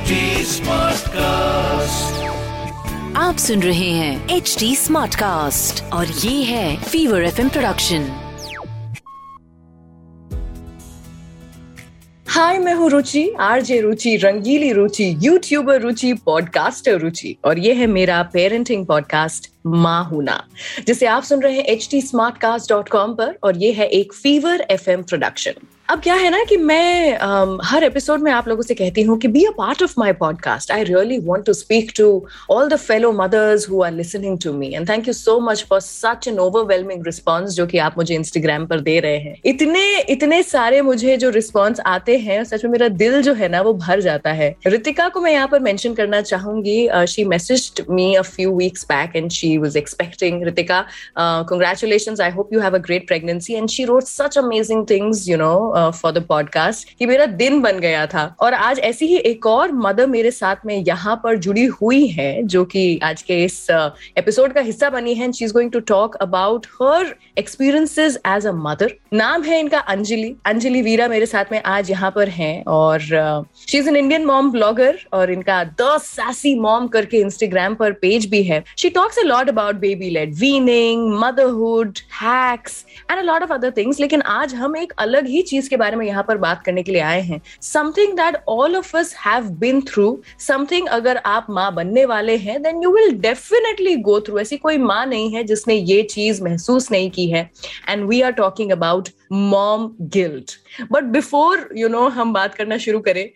HD 0.00 0.18
Smartcast. 0.48 2.20
आप 3.16 3.36
सुन 3.38 3.62
रहे 3.62 3.88
हैं 3.90 4.36
एच 4.36 4.54
डी 4.60 4.74
स्मार्ट 4.76 5.14
कास्ट 5.14 5.82
और 5.92 6.06
ये 6.06 6.42
है 6.42 6.76
फीवर 6.82 7.24
एफएम 7.24 7.48
प्रोडक्शन 7.48 8.06
हाय 12.26 12.58
मैं 12.58 12.74
हूँ 12.74 12.88
रुचि 12.90 13.28
आरजे 13.40 13.80
रुचि 13.80 14.16
रंगीली 14.16 14.72
रुचि 14.72 15.08
यूट्यूबर 15.22 15.80
रुचि 15.80 16.12
पॉडकास्टर 16.26 16.98
रुचि 16.98 17.36
और 17.44 17.58
ये 17.58 17.74
है 17.74 17.86
मेरा 17.88 18.22
पेरेंटिंग 18.32 18.86
पॉडकास्ट 18.86 19.50
माँ 19.66 20.02
हुना 20.04 20.42
जिसे 20.86 21.06
आप 21.08 21.22
सुन 21.22 21.42
रहे 21.42 21.56
हैं 21.56 21.64
एच 21.66 21.88
टी 21.90 22.02
पर 22.14 23.36
और 23.42 23.56
ये 23.56 23.72
है 23.72 23.88
एक 24.00 24.12
फीवर 24.12 24.66
एफ़ 24.70 24.90
एम 24.90 25.02
प्रोडक्शन 25.02 25.66
अब 25.90 26.00
क्या 26.00 26.14
है 26.14 26.28
ना 26.30 26.42
कि 26.48 26.56
मैं 26.56 27.18
um, 27.18 27.58
हर 27.64 27.84
एपिसोड 27.84 28.20
में 28.22 28.30
आप 28.32 28.48
लोगों 28.48 28.62
से 28.62 28.74
कहती 28.74 29.02
हूँ 29.02 29.16
कि 29.18 29.28
be 29.28 29.42
a 29.44 29.50
part 29.50 29.82
of 29.82 29.94
my 29.98 30.12
podcast 30.12 30.70
I 30.72 30.82
really 30.84 31.18
want 31.20 31.46
to 31.46 31.52
speak 31.52 31.90
to 31.96 32.06
all 32.50 32.68
the 32.68 32.76
fellow 32.76 33.10
mothers 33.12 33.68
who 33.70 33.82
are 33.82 33.92
listening 33.92 34.38
to 34.44 34.52
me 34.52 34.68
and 34.74 34.88
thank 34.88 35.08
you 35.08 35.12
so 35.12 35.38
much 35.40 35.64
for 35.70 35.80
such 35.80 36.28
an 36.28 36.38
overwhelming 36.38 37.06
response 37.06 37.54
जो 37.54 37.66
कि 37.66 37.78
आप 37.78 37.94
मुझे 37.98 38.14
Instagram 38.14 38.66
पर 38.66 38.80
दे 38.80 38.98
रहे 39.00 39.16
हैं। 39.16 39.34
इतने 39.44 39.82
इतने 40.10 40.42
सारे 40.42 40.82
मुझे 40.82 41.16
जो 41.16 41.30
रिस्पॉन्स 41.30 41.80
आते 41.86 42.18
हैं 42.18 42.42
सच 42.44 42.64
में 42.64 42.70
मेरा 42.72 42.88
दिल 43.02 43.20
जो 43.22 43.34
है 43.34 43.48
ना 43.48 43.60
वो 43.60 43.74
भर 43.74 44.00
जाता 44.00 44.32
है। 44.32 44.54
रितिका 44.66 45.08
को 45.08 45.20
मैं 45.20 45.32
यहाँ 45.32 45.48
पर 45.48 45.60
मैंशन 45.60 45.94
करना 45.94 46.20
चाहूँगी। 46.22 46.88
She 47.08 47.24
message 47.24 47.82
me 47.90 48.14
a 48.14 48.22
few 48.28 48.54
weeks 48.58 48.84
back 48.92 49.16
and 49.16 49.30
she 49.30 49.56
was 49.58 49.78
expecting 49.78 50.44
Ritika. 50.44 50.80
Congratulation 51.18 52.22
I 52.22 52.30
hope 52.30 52.52
you 52.52 52.60
have 52.60 52.74
a 52.74 52.82
great 52.86 53.06
pregnancy 53.08 53.54
and 53.54 53.68
she 53.68 53.84
wrote 53.84 54.04
such 54.04 54.38
amazing 54.38 54.86
things 54.90 55.28
you 55.28 55.36
know 55.36 55.78
for 55.90 56.12
the 56.12 56.24
podcast 56.28 56.88
कि 56.98 57.06
मेरा 57.06 57.26
दिन 57.26 57.60
बन 57.60 57.78
गया 57.78 58.06
था। 58.06 58.24
और 58.40 58.54
आज 58.54 58.78
ऐसी 58.78 59.06
ही 59.06 59.16
एक 59.16 59.46
और 59.46 59.72
मदर 59.72 60.06
मेरे 60.06 60.30
साथ 60.30 60.66
में 60.66 60.76
यहाँ 60.76 61.20
पर 61.24 61.38
जुड़ी 61.38 61.64
हुई 61.80 62.06
है 62.06 62.42
जो 62.42 62.64
कि 62.64 62.98
आज 63.02 63.22
के 63.22 63.42
इस 63.44 63.66
एपिसोड 63.70 64.48
uh, 64.48 64.54
का 64.54 64.60
हिस्सा 64.60 64.90
बनी 64.90 65.14
है। 65.14 65.30
She 65.32 65.44
is 65.44 65.52
going 65.52 65.70
to 65.70 65.80
talk 65.80 66.16
about 66.16 66.66
her 66.82 67.14
experiences 67.38 68.18
as 68.26 68.46
a 68.46 68.52
mother 68.54 68.92
नाम 69.12 69.42
है 69.42 69.60
इनका 69.60 69.78
अंजलि। 69.78 70.34
अंजलि 70.46 70.82
वीरा 70.82 71.08
मेरे 71.08 71.26
साथ 71.26 71.52
में 71.52 71.60
आज 71.62 71.90
यहाँ 71.90 72.10
पर 72.10 72.28
हैं 72.28 72.64
और 72.64 73.00
she 73.68 73.78
is 73.78 73.88
an 73.88 73.96
Indian 73.96 74.24
mom 74.26 74.50
blogger 74.52 74.98
और 75.12 75.32
इनका 75.32 75.62
द 75.80 75.96
सैसी 76.02 76.54
मॉम 76.60 76.86
करके 76.88 77.18
इंस्टाग्राम 77.18 77.74
पर 77.74 77.92
पेज 78.02 78.26
भी 78.30 78.42
है। 78.42 78.62
She 78.78 78.90
talks 78.90 79.18
a 79.18 79.22
lot 79.22 79.48
about 79.48 79.76
baby 79.78 80.10
led 80.10 80.34
weaning 80.34 81.08
motherhood 81.20 81.98
hacks 82.22 82.84
and 83.10 83.18
a 83.18 83.22
lot 83.22 83.42
of 83.42 83.52
other 83.52 83.70
things 83.76 84.00
लेकिन 84.00 84.22
आज 84.22 84.54
हम 84.54 84.76
एक 84.76 84.92
अलग 84.98 85.26
ही 85.26 85.42
चीज़ 85.42 85.69
के 85.70 85.76
बारे 85.76 85.96
में 85.96 86.06
यहाँ 86.06 86.24
पर 86.28 86.36
बात 86.38 86.62
करने 86.64 86.82
के 86.82 86.92
लिए 86.92 87.00
आए 87.02 87.20
हैं। 87.22 87.40
Something 87.62 88.12
that 88.16 88.36
all 88.48 88.76
of 88.76 88.96
us 88.96 89.14
have 89.26 89.48
been 89.60 89.80
through 89.88 90.22
something 90.40 90.88
अगर 90.90 91.16
आप 91.26 91.46
माँ 91.50 91.72
बनने 91.74 92.04
वाले 92.06 92.36
हैं 92.38 92.60
then 92.62 92.82
you 92.82 92.92
will 92.92 93.10
definitely 93.20 93.96
go 94.02 94.20
through 94.20 94.38
ऐसी 94.40 94.56
कोई 94.56 94.78
माँ 94.80 95.04
नहीं 95.06 95.32
है 95.34 95.44
जिसने 95.44 95.74
ये 95.74 96.02
चीज़ 96.10 96.42
महसूस 96.44 96.90
नहीं 96.92 97.10
की 97.10 97.30
है। 97.30 97.50
And 97.88 98.08
we 98.08 98.20
are 98.20 98.32
talking 98.32 98.70
about 98.72 99.08
mom 99.32 99.90
guilt 100.12 100.50
but 100.92 101.04
before 101.12 101.68
you 101.76 101.88
know 101.88 102.06
हम 102.10 102.32
बात 102.32 102.54
करना 102.54 102.76
शुरू 102.78 103.00
करें 103.00 103.28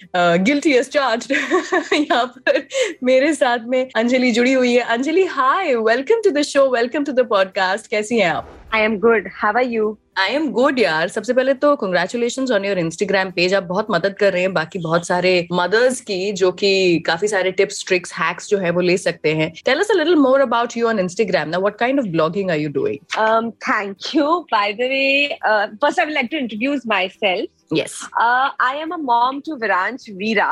गिल्टी 0.45 0.73
एज 0.73 0.89
चार्ज 0.89 1.27
यहाँ 1.33 2.25
पर 2.27 2.63
मेरे 3.05 3.33
साथ 3.35 3.67
में 3.67 3.89
अंजलि 3.97 4.31
जुड़ी 4.33 4.53
हुई 4.53 4.73
है। 4.73 4.81
Anjali 4.95 5.25
hi 5.31 5.75
welcome 5.77 6.23
to 6.25 6.31
the 6.31 6.43
show 6.45 6.69
welcome 6.71 7.05
to 7.05 7.13
the 7.13 7.27
podcast 7.29 7.91
कैसी 7.91 8.19
हैं 8.19 8.31
आप? 8.31 8.49
I 8.75 8.83
am 8.83 8.99
good 8.99 9.29
how 9.35 9.57
are 9.57 9.65
you 9.65 9.97
I 10.19 10.33
am 10.35 10.47
good 10.53 10.79
यार 10.79 11.09
सबसे 11.09 11.33
पहले 11.35 11.53
तो 11.63 11.75
congratulation 11.77 12.45
on 12.55 12.65
your 12.65 12.79
Instagram 12.79 13.31
page 13.37 13.55
आप 13.55 13.63
बहुत 13.63 13.87
मदद 13.91 14.15
कर 14.19 14.33
रहे 14.33 14.43
हैं 14.43 14.53
बाकी 14.55 14.79
बहुत 14.79 15.07
सारे 15.07 15.33
मदर्स 15.53 16.01
की 16.11 16.33
जो 16.41 16.51
कि 16.61 16.99
काफ़ी 17.07 17.29
सारे 17.29 17.51
टिप्स 17.61 17.85
ट्रिक्स 17.87 18.13
हैक्स 18.19 18.49
जो 18.49 18.59
है 18.59 18.71
वो 18.77 18.81
ले 18.81 18.97
सकते 18.97 19.33
हैं 19.35 19.51
tell 19.65 19.81
us 19.81 19.91
a 19.91 19.95
little 19.95 20.17
more 20.17 20.41
about 20.41 20.77
you 20.77 20.87
on 20.89 20.99
Instagram 21.01 21.49
now 21.49 21.61
what 21.61 21.79
kind 21.79 22.01
of 22.01 22.07
blogging 22.09 22.51
are 22.51 22.59
you 22.59 22.69
doing 22.77 23.25
um 23.25 23.49
thank 23.67 24.07
you. 24.15 24.29
By 24.53 24.67
the 24.83 24.89
way 24.93 25.39
uh, 25.51 25.67
first 25.83 26.03
i 26.03 26.05
would 26.05 26.17
like 26.19 26.31
to 26.35 26.41
introduce 26.43 26.87
myself. 26.93 27.81
Yes. 27.81 27.97
Uh, 28.27 28.49
i 28.69 28.73
am 28.85 28.95
a 28.99 29.01
mom 29.09 29.43
to 29.49 29.59
viranch 29.65 30.07
veera. 30.23 30.51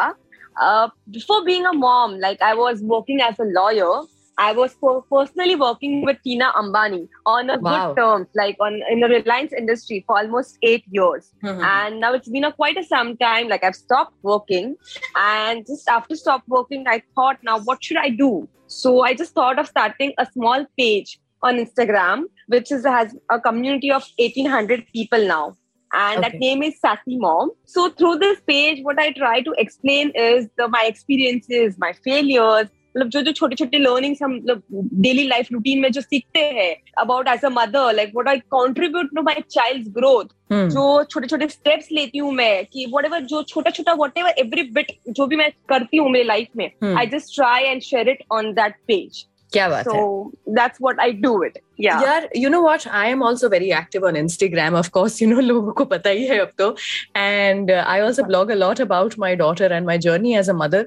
Uh, 0.57 0.89
before 1.19 1.39
being 1.45 1.71
a 1.71 1.77
mom 1.85 2.19
like 2.27 2.45
i 2.49 2.53
was 2.63 2.83
working 2.95 3.25
as 3.29 3.47
a 3.47 3.49
lawyer. 3.61 3.95
I 4.39 4.53
was 4.53 4.75
personally 5.11 5.57
working 5.57 6.05
with 6.05 6.17
Tina 6.25 6.53
Ambani 6.57 7.09
on 7.27 7.51
a 7.51 7.59
wow. 7.59 7.89
good 7.89 8.01
terms, 8.01 8.27
like 8.35 8.57
on 8.61 8.81
in 8.91 9.01
the 9.01 9.09
Reliance 9.09 9.53
industry 9.53 10.05
for 10.07 10.19
almost 10.19 10.59
eight 10.63 10.85
years. 10.91 11.33
Mm-hmm. 11.45 11.63
And 11.63 12.01
now 12.01 12.15
it's 12.15 12.29
been 12.29 12.45
a 12.45 12.53
quite 12.53 12.77
a 12.77 12.85
some 12.85 13.17
time. 13.17 13.49
Like 13.49 13.65
I've 13.65 13.77
stopped 13.77 14.15
working, 14.23 14.77
and 15.17 15.67
just 15.67 15.89
after 15.89 16.17
stop 16.17 16.43
working, 16.49 16.85
I 16.89 17.03
thought, 17.15 17.39
now 17.43 17.61
what 17.61 17.85
should 17.85 17.99
I 17.99 18.09
do? 18.09 18.49
So 18.67 19.03
I 19.03 19.15
just 19.15 19.35
thought 19.35 19.59
of 19.59 19.67
starting 19.67 20.15
a 20.19 20.27
small 20.33 20.65
page 20.79 21.21
on 21.43 21.57
Instagram, 21.57 22.25
which 22.47 22.73
is 22.73 22.87
has 22.87 23.15
a 23.31 23.41
community 23.41 23.91
of 23.91 24.03
1800 24.19 24.87
people 24.93 25.27
now 25.27 25.57
and 25.93 26.21
okay. 26.21 26.31
that 26.31 26.39
name 26.39 26.63
is 26.63 26.79
Sassy 26.81 27.19
Mom. 27.19 27.51
So 27.65 27.91
through 27.91 28.19
this 28.19 28.41
page, 28.47 28.83
what 28.83 28.99
I 28.99 29.13
try 29.13 29.43
to 29.43 29.55
explain 29.59 30.11
is 30.15 30.49
the 30.57 30.69
my 30.69 30.85
experiences, 30.85 31.77
my 31.79 31.93
failures, 31.93 32.69
मतलब 32.97 33.09
जो 33.09 33.21
जो 33.23 33.33
छोटे 33.33 33.57
छोटे 33.57 33.79
learnings 33.79 34.23
हम 34.23 34.35
मतलब 34.35 34.63
daily 35.03 35.27
life 35.29 35.53
routine 35.53 35.81
में 35.81 35.91
जो 35.93 36.01
सीखते 36.01 36.41
हैं 36.59 36.75
about 36.99 37.29
as 37.29 37.45
a 37.45 37.49
mother 37.53 37.93
like 37.93 38.13
what 38.15 38.29
I 38.29 38.39
contribute 38.51 39.15
to 39.17 39.23
my 39.23 39.43
child's 39.51 39.89
growth 39.89 40.35
जो 40.53 40.83
छोटे 41.05 41.27
छोटे 41.27 41.49
स्टेप्स 41.49 41.89
लेती 41.93 42.19
हूँ 42.19 42.33
मैं 42.33 42.65
कि 42.65 42.87
वट 42.95 43.05
एवर 43.05 43.21
जो 43.25 43.43
छोटा 43.49 43.71
छोटा 43.71 43.93
वट 43.99 44.19
एवर 44.19 44.35
एवरी 44.39 44.63
बिट 44.73 44.93
जो 45.09 45.27
भी 45.27 45.37
मैं 45.37 45.51
करती 45.69 45.97
हूँ 45.97 46.11
मेरी 46.11 46.25
लाइफ 46.25 46.49
में 46.57 46.71
I 46.97 47.07
just 47.09 47.35
try 47.35 47.65
and 47.65 47.83
share 47.83 48.09
it 48.09 48.25
on 48.33 48.53
that 48.53 48.75
page 48.87 49.25
क्या 49.53 49.69
बात 49.69 49.87
so, 49.87 49.95
है 49.95 50.25
that's 50.57 50.81
what 50.85 51.01
I 51.05 51.09
do 51.25 51.33
it 51.47 51.59
yeah 51.85 52.03
यार 52.03 52.29
you 52.37 52.51
know 52.55 52.63
what 52.67 52.87
I 53.01 53.05
am 53.15 53.23
also 53.29 53.51
very 53.55 53.71
active 53.79 54.07
on 54.11 54.19
Instagram 54.23 54.79
of 54.81 54.91
course 54.97 55.19
you 55.23 55.31
know 55.33 55.41
लोगों 55.41 55.73
को 55.73 55.85
पता 55.85 56.11
ही 56.11 56.27
है 56.27 56.39
अब 56.39 56.51
तो 56.59 56.69
and 57.17 57.71
uh, 57.71 57.85
I 57.89 57.99
also 58.09 58.27
blog 58.31 58.51
a 58.51 58.59
lot 58.65 58.85
about 58.87 59.19
my 59.25 59.35
daughter 59.45 59.71
and 59.79 59.91
my 59.91 59.99
journey 60.07 60.37
as 60.43 60.53
a 60.55 60.59
mother 60.63 60.85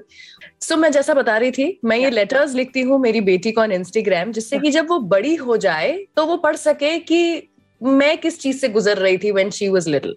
so 0.62 0.76
मैं 0.76 0.92
जैसा 0.92 1.14
बता 1.14 1.36
रही 1.36 1.50
थी 1.50 1.80
मैं 1.84 1.96
ये 1.96 2.10
लेटर्स 2.10 2.54
लिखती 2.54 2.80
हूँ 2.80 2.98
मेरी 3.00 3.20
बेटी 3.20 3.52
को 3.52 3.60
on 3.60 3.76
Instagram 3.80 4.32
जिससे 4.32 4.58
कि 4.58 4.70
जब 4.70 4.88
वो 4.88 4.98
बड़ी 4.98 5.34
हो 5.34 5.56
जाए 5.56 5.92
तो 6.16 6.26
वो 6.26 6.36
पढ़ 6.36 6.56
सके 6.56 6.98
कि 6.98 7.48
मैं 7.80 8.16
किस 8.18 8.40
चीज़ 8.40 8.58
से 8.58 8.68
गुजर 8.68 8.98
रही 8.98 9.18
थी 9.18 9.30
वेन 9.30 9.50
शी 9.50 9.68
वॉज़ 9.68 9.88
लिटिल 9.90 10.16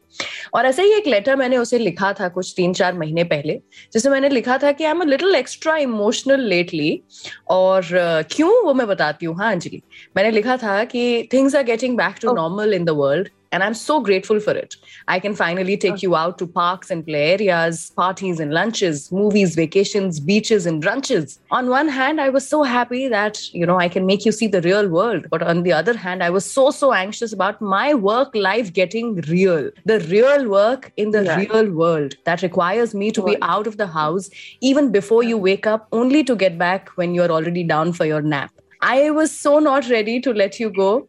और 0.54 0.66
ऐसे 0.66 0.84
ही 0.84 0.94
एक 0.94 1.08
लेटर 1.08 1.36
मैंने 1.36 1.58
उसे 1.58 1.80
लिखा 1.80 2.14
था 2.14 2.28
कुछ 2.30 2.54
तीन 2.58 2.74
चार 2.74 2.94
महीने 2.94 3.24
पहले 3.24 3.60
जिसे 3.94 4.10
मैंने 4.10 4.30
लिखा 4.30 4.58
था 4.58 4.72
कि 4.72 4.84
I 4.84 4.92
am 4.92 5.02
a 5.02 5.06
little 5.06 5.36
extra 5.36 5.78
emotional 5.78 6.42
lately 6.42 7.02
और 7.50 7.84
uh, 7.84 8.36
क्यों 8.36 8.64
वो 8.66 8.74
मैं 8.74 8.88
बताती 8.88 9.26
हूँ। 9.26 9.36
हाँ 9.38 9.52
अंजलि 9.52 9.82
मैंने 10.18 10.32
लिखा 10.32 10.58
था 10.58 10.84
कि 10.84 11.30
things 11.34 11.56
are 11.56 11.64
getting 11.64 11.98
back 11.98 12.16
to 12.22 12.34
normal 12.34 12.74
in 12.74 12.86
the 12.86 12.90
world 12.90 13.30
And 13.52 13.64
I'm 13.64 13.74
so 13.74 14.00
grateful 14.00 14.40
for 14.40 14.52
it. 14.52 14.76
I 15.08 15.20
can 15.20 15.34
finally 15.34 15.76
take 15.76 16.04
you 16.04 16.16
out 16.16 16.38
to 16.38 16.46
parks 16.46 16.92
and 16.92 17.06
play 17.06 17.32
areas, 17.32 17.92
parties 17.96 18.40
and 18.40 18.54
lunches, 18.54 19.12
movies, 19.12 19.56
vacations, 19.56 20.20
beaches 20.20 20.68
and 20.68 20.84
brunches. 20.84 21.40
On 21.50 21.70
one 21.70 21.88
hand, 21.88 22.22
I 22.22 22.30
was 22.30 22.48
so 22.48 22.62
happy 22.62 23.08
that, 23.08 23.52
you 23.54 23.66
know, 23.66 23.80
I 23.80 23.90
can 23.90 24.06
make 24.06 24.24
you 24.24 24.32
see 24.32 24.46
the 24.48 24.62
real 24.62 24.88
world. 24.88 25.26
But 25.32 25.42
on 25.42 25.64
the 25.64 25.74
other 25.74 25.98
hand, 25.98 26.24
I 26.24 26.30
was 26.30 26.50
so, 26.50 26.70
so 26.70 26.94
anxious 26.94 27.34
about 27.34 27.60
my 27.60 27.94
work 27.96 28.36
life 28.36 28.72
getting 28.72 29.16
real. 29.22 29.72
The 29.86 30.00
real 30.02 30.48
work 30.48 30.92
in 30.98 31.12
the 31.12 31.24
real 31.38 31.72
world 31.72 32.16
that 32.26 32.44
requires 32.44 32.94
me 32.94 33.12
to 33.12 33.24
be 33.24 33.36
out 33.42 33.66
of 33.66 33.78
the 33.78 33.88
house 33.88 34.30
even 34.62 34.92
before 34.92 35.24
you 35.24 35.38
wake 35.38 35.66
up, 35.66 35.88
only 35.92 36.24
to 36.24 36.36
get 36.36 36.58
back 36.58 36.90
when 36.90 37.16
you're 37.16 37.32
already 37.32 37.64
down 37.64 37.94
for 37.94 38.06
your 38.06 38.22
nap. 38.22 38.52
I 38.82 39.10
was 39.12 39.32
so 39.32 39.60
not 39.60 39.90
ready 39.90 40.22
to 40.22 40.34
let 40.34 40.60
you 40.60 40.70
go 40.70 41.08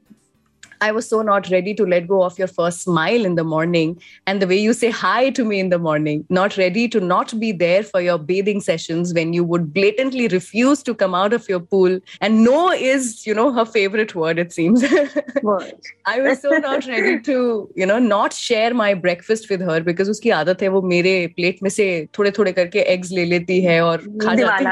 I 0.81 0.91
was 0.91 1.07
so 1.07 1.21
not 1.21 1.49
ready 1.49 1.73
to 1.73 1.85
let 1.85 2.07
go 2.07 2.23
of 2.23 2.37
your 2.37 2.47
first 2.47 2.81
smile 2.81 3.25
in 3.25 3.35
the 3.35 3.43
morning 3.43 3.99
and 4.27 4.41
the 4.41 4.47
way 4.47 4.57
you 4.57 4.73
say 4.73 4.89
hi 4.89 5.29
to 5.31 5.45
me 5.45 5.59
in 5.59 5.69
the 5.69 5.79
morning, 5.79 6.25
not 6.29 6.57
ready 6.57 6.87
to 6.89 6.99
not 6.99 7.39
be 7.39 7.51
there 7.51 7.83
for 7.83 8.01
your 8.01 8.17
bathing 8.17 8.61
sessions 8.61 9.13
when 9.13 9.33
you 9.33 9.43
would 9.43 9.73
blatantly 9.73 10.27
refuse 10.27 10.83
to 10.83 10.93
come 10.93 11.15
out 11.15 11.33
of 11.33 11.47
your 11.47 11.59
pool. 11.59 11.99
And 12.21 12.43
no 12.43 12.71
is, 12.71 13.25
you 13.25 13.33
know, 13.33 13.51
her 13.53 13.65
favorite 13.65 14.15
word, 14.15 14.37
it 14.37 14.51
seems. 14.51 14.83
I 16.05 16.21
was 16.21 16.41
so 16.41 16.49
not 16.49 16.85
ready 16.87 17.19
to, 17.21 17.69
you 17.75 17.85
know, 17.85 17.99
not 17.99 18.33
share 18.33 18.73
my 18.73 18.93
breakfast 18.93 19.49
with 19.49 19.61
her 19.61 19.79
because 19.81 20.09
उसकी 20.09 20.29
आदत 20.29 20.61
है 20.61 20.69
वो 20.69 20.81
मेरे 20.81 21.15
plate 21.35 21.63
में 21.63 21.69
से 21.69 21.87
थोड़े 22.17 22.31
थोड़े 22.37 22.51
करके 22.59 22.85
eggs 22.95 23.11
ले 23.11 23.25
लेती 23.25 23.61
है 23.61 23.79
और 23.81 24.05
खा 24.21 24.35
जाती 24.35 24.65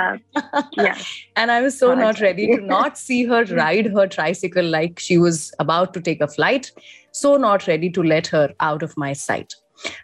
है. 0.79 0.95
And 1.35 1.51
I 1.51 1.61
was 1.61 1.77
so 1.77 1.95
not 1.95 2.19
ready 2.19 2.47
to 2.47 2.61
not 2.61 2.97
see 2.97 3.23
her 3.25 3.44
ride 3.45 3.88
her 3.88 4.07
tricycle 4.07 4.63
like 4.63 5.00
she 5.00 5.17
was 5.17 5.51
about 5.59 5.94
to 5.98 6.04
take 6.10 6.20
a 6.20 6.28
flight, 6.28 6.70
so 7.12 7.36
not 7.36 7.66
ready 7.66 7.90
to 7.90 8.02
let 8.02 8.26
her 8.28 8.52
out 8.60 8.82
of 8.82 8.96
my 8.96 9.12
sight. 9.12 9.54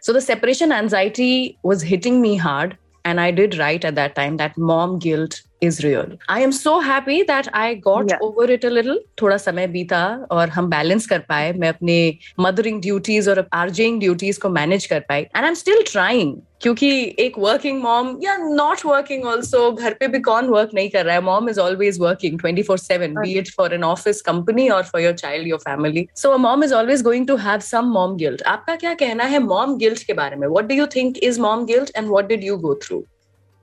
So 0.01 0.13
the 0.13 0.21
separation 0.21 0.71
anxiety 0.71 1.57
was 1.63 1.81
hitting 1.81 2.21
me 2.21 2.35
hard. 2.35 2.77
And 3.03 3.21
I 3.21 3.31
did 3.31 3.57
write 3.57 3.85
at 3.85 3.95
that 3.95 4.15
time 4.15 4.37
that 4.37 4.57
mom 4.57 4.97
guilt 4.99 5.41
is 5.61 5.83
real. 5.83 6.17
I 6.27 6.41
am 6.41 6.51
so 6.51 6.79
happy 6.79 7.23
that 7.23 7.47
I 7.53 7.75
got 7.75 8.09
yeah. 8.09 8.17
over 8.21 8.45
it 8.55 8.63
a 8.63 8.69
little. 8.69 8.97
थोड़ा 9.21 9.37
समय 9.37 9.67
बीता 9.67 10.05
और 10.31 10.49
हम 10.49 10.69
balance 10.69 11.05
कर 11.07 11.19
पाए। 11.29 11.51
मैं 11.53 11.69
अपने 11.69 12.17
mothering 12.39 12.81
duties 12.81 13.29
और 13.29 13.47
आर्जिंग 13.53 13.99
ड्यूटीज़ 13.99 14.39
को 14.39 14.49
मैनेज 14.49 14.85
कर 14.85 14.99
पाई। 15.09 15.21
And 15.21 15.43
I 15.43 15.47
am 15.47 15.53
still 15.53 15.83
trying 15.91 16.35
क्योंकि 16.61 16.89
एक 17.19 17.37
वर्किंग 17.39 17.81
मॉम 17.83 18.17
या 18.23 18.35
नॉट 18.37 18.85
वर्किंग 18.85 19.25
ऑल्सो 19.25 19.71
घर 19.71 19.93
पे 19.99 20.07
भी 20.07 20.19
कौन 20.19 20.47
वर्क 20.49 20.69
नहीं 20.73 20.89
कर 20.89 21.05
रहा 21.05 21.15
है? 21.15 21.21
Mom 21.21 21.49
is 21.49 21.59
always 21.59 21.99
working 21.99 22.39
twenty 22.39 22.63
four 22.63 22.77
seven 22.77 23.13
be 23.21 23.37
it 23.39 23.49
for 23.57 23.73
an 23.73 23.83
office 23.83 24.21
company 24.21 24.67
और 24.69 24.83
for 24.83 25.01
your 25.01 25.13
child 25.13 25.47
your 25.47 25.59
family 25.59 26.07
so 26.15 26.31
a 26.31 26.37
mom 26.37 26.63
is 26.63 26.73
always 26.73 27.01
going 27.03 27.27
to 27.27 27.35
have 27.47 27.59
some 27.71 27.91
mom 27.93 28.15
guilt 28.17 28.41
आपका 28.55 28.75
क्या 28.75 28.93
कहना 28.93 29.23
है 29.23 29.39
मॉम 29.43 29.77
गिल्ट 29.77 30.03
के 30.03 30.13
बारे 30.13 30.35
में? 30.35 30.47
What 30.47 30.65
do 30.65 30.75
you 30.75 30.87
think 30.95 31.17
is 31.17 31.41
mom 31.41 31.65
guilt 31.65 31.91
and 31.97 32.07
what 32.07 32.27
did 32.27 32.43
you 32.43 32.57
go 32.57 32.75
through 32.83 33.03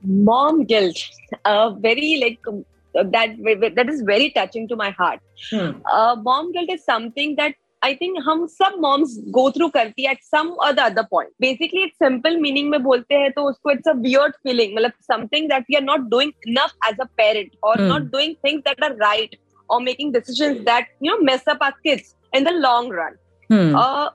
mom 0.03 0.63
guilt 0.65 0.97
uh, 1.45 1.71
very 1.71 2.17
like 2.17 2.39
um, 2.47 2.65
that 2.93 3.35
that 3.75 3.89
is 3.89 4.01
very 4.01 4.29
touching 4.31 4.67
to 4.67 4.75
my 4.75 4.91
heart 4.91 5.19
hmm. 5.49 5.71
uh, 5.91 6.15
mom 6.15 6.51
guilt 6.51 6.69
is 6.69 6.83
something 6.83 7.35
that 7.35 7.55
I 7.85 7.95
think 7.99 8.17
हम 8.25 8.45
सब 8.47 8.79
moms 8.79 9.17
go 9.37 9.49
through 9.51 9.69
करती 9.71 10.03
है 10.03 10.11
at 10.11 10.23
some 10.23 10.51
or 10.65 10.73
the 10.73 10.83
other 10.83 11.03
point. 11.03 11.31
Basically, 11.37 11.81
it's 11.87 11.97
simple 11.97 12.37
meaning 12.39 12.69
में 12.71 12.83
बोलते 12.83 13.15
हैं 13.23 13.31
तो 13.33 13.43
उसको 13.49 13.71
it's 13.73 13.87
a 13.87 13.95
weird 14.05 14.37
feeling 14.43 14.75
मतलब 14.77 14.93
something 15.01 15.49
that 15.49 15.65
we 15.69 15.75
are 15.75 15.85
not 15.87 16.09
doing 16.09 16.31
enough 16.43 16.71
as 16.89 16.95
a 16.99 17.07
parent 17.21 17.57
or 17.61 17.73
hmm. 17.75 17.89
not 17.89 18.09
doing 18.11 18.37
things 18.41 18.63
that 18.63 18.81
are 18.81 18.95
right 18.95 19.35
or 19.69 19.81
making 19.81 20.13
decisions 20.13 20.63
that 20.63 20.87
you 21.01 21.11
know 21.11 21.19
mess 21.31 21.45
up 21.47 21.57
our 21.61 21.73
kids 21.83 22.15
in 22.33 22.45
the 22.45 22.51
long 22.51 22.89
run. 22.89 23.11
Hmm. 23.11 23.19
Uh, 23.19 23.22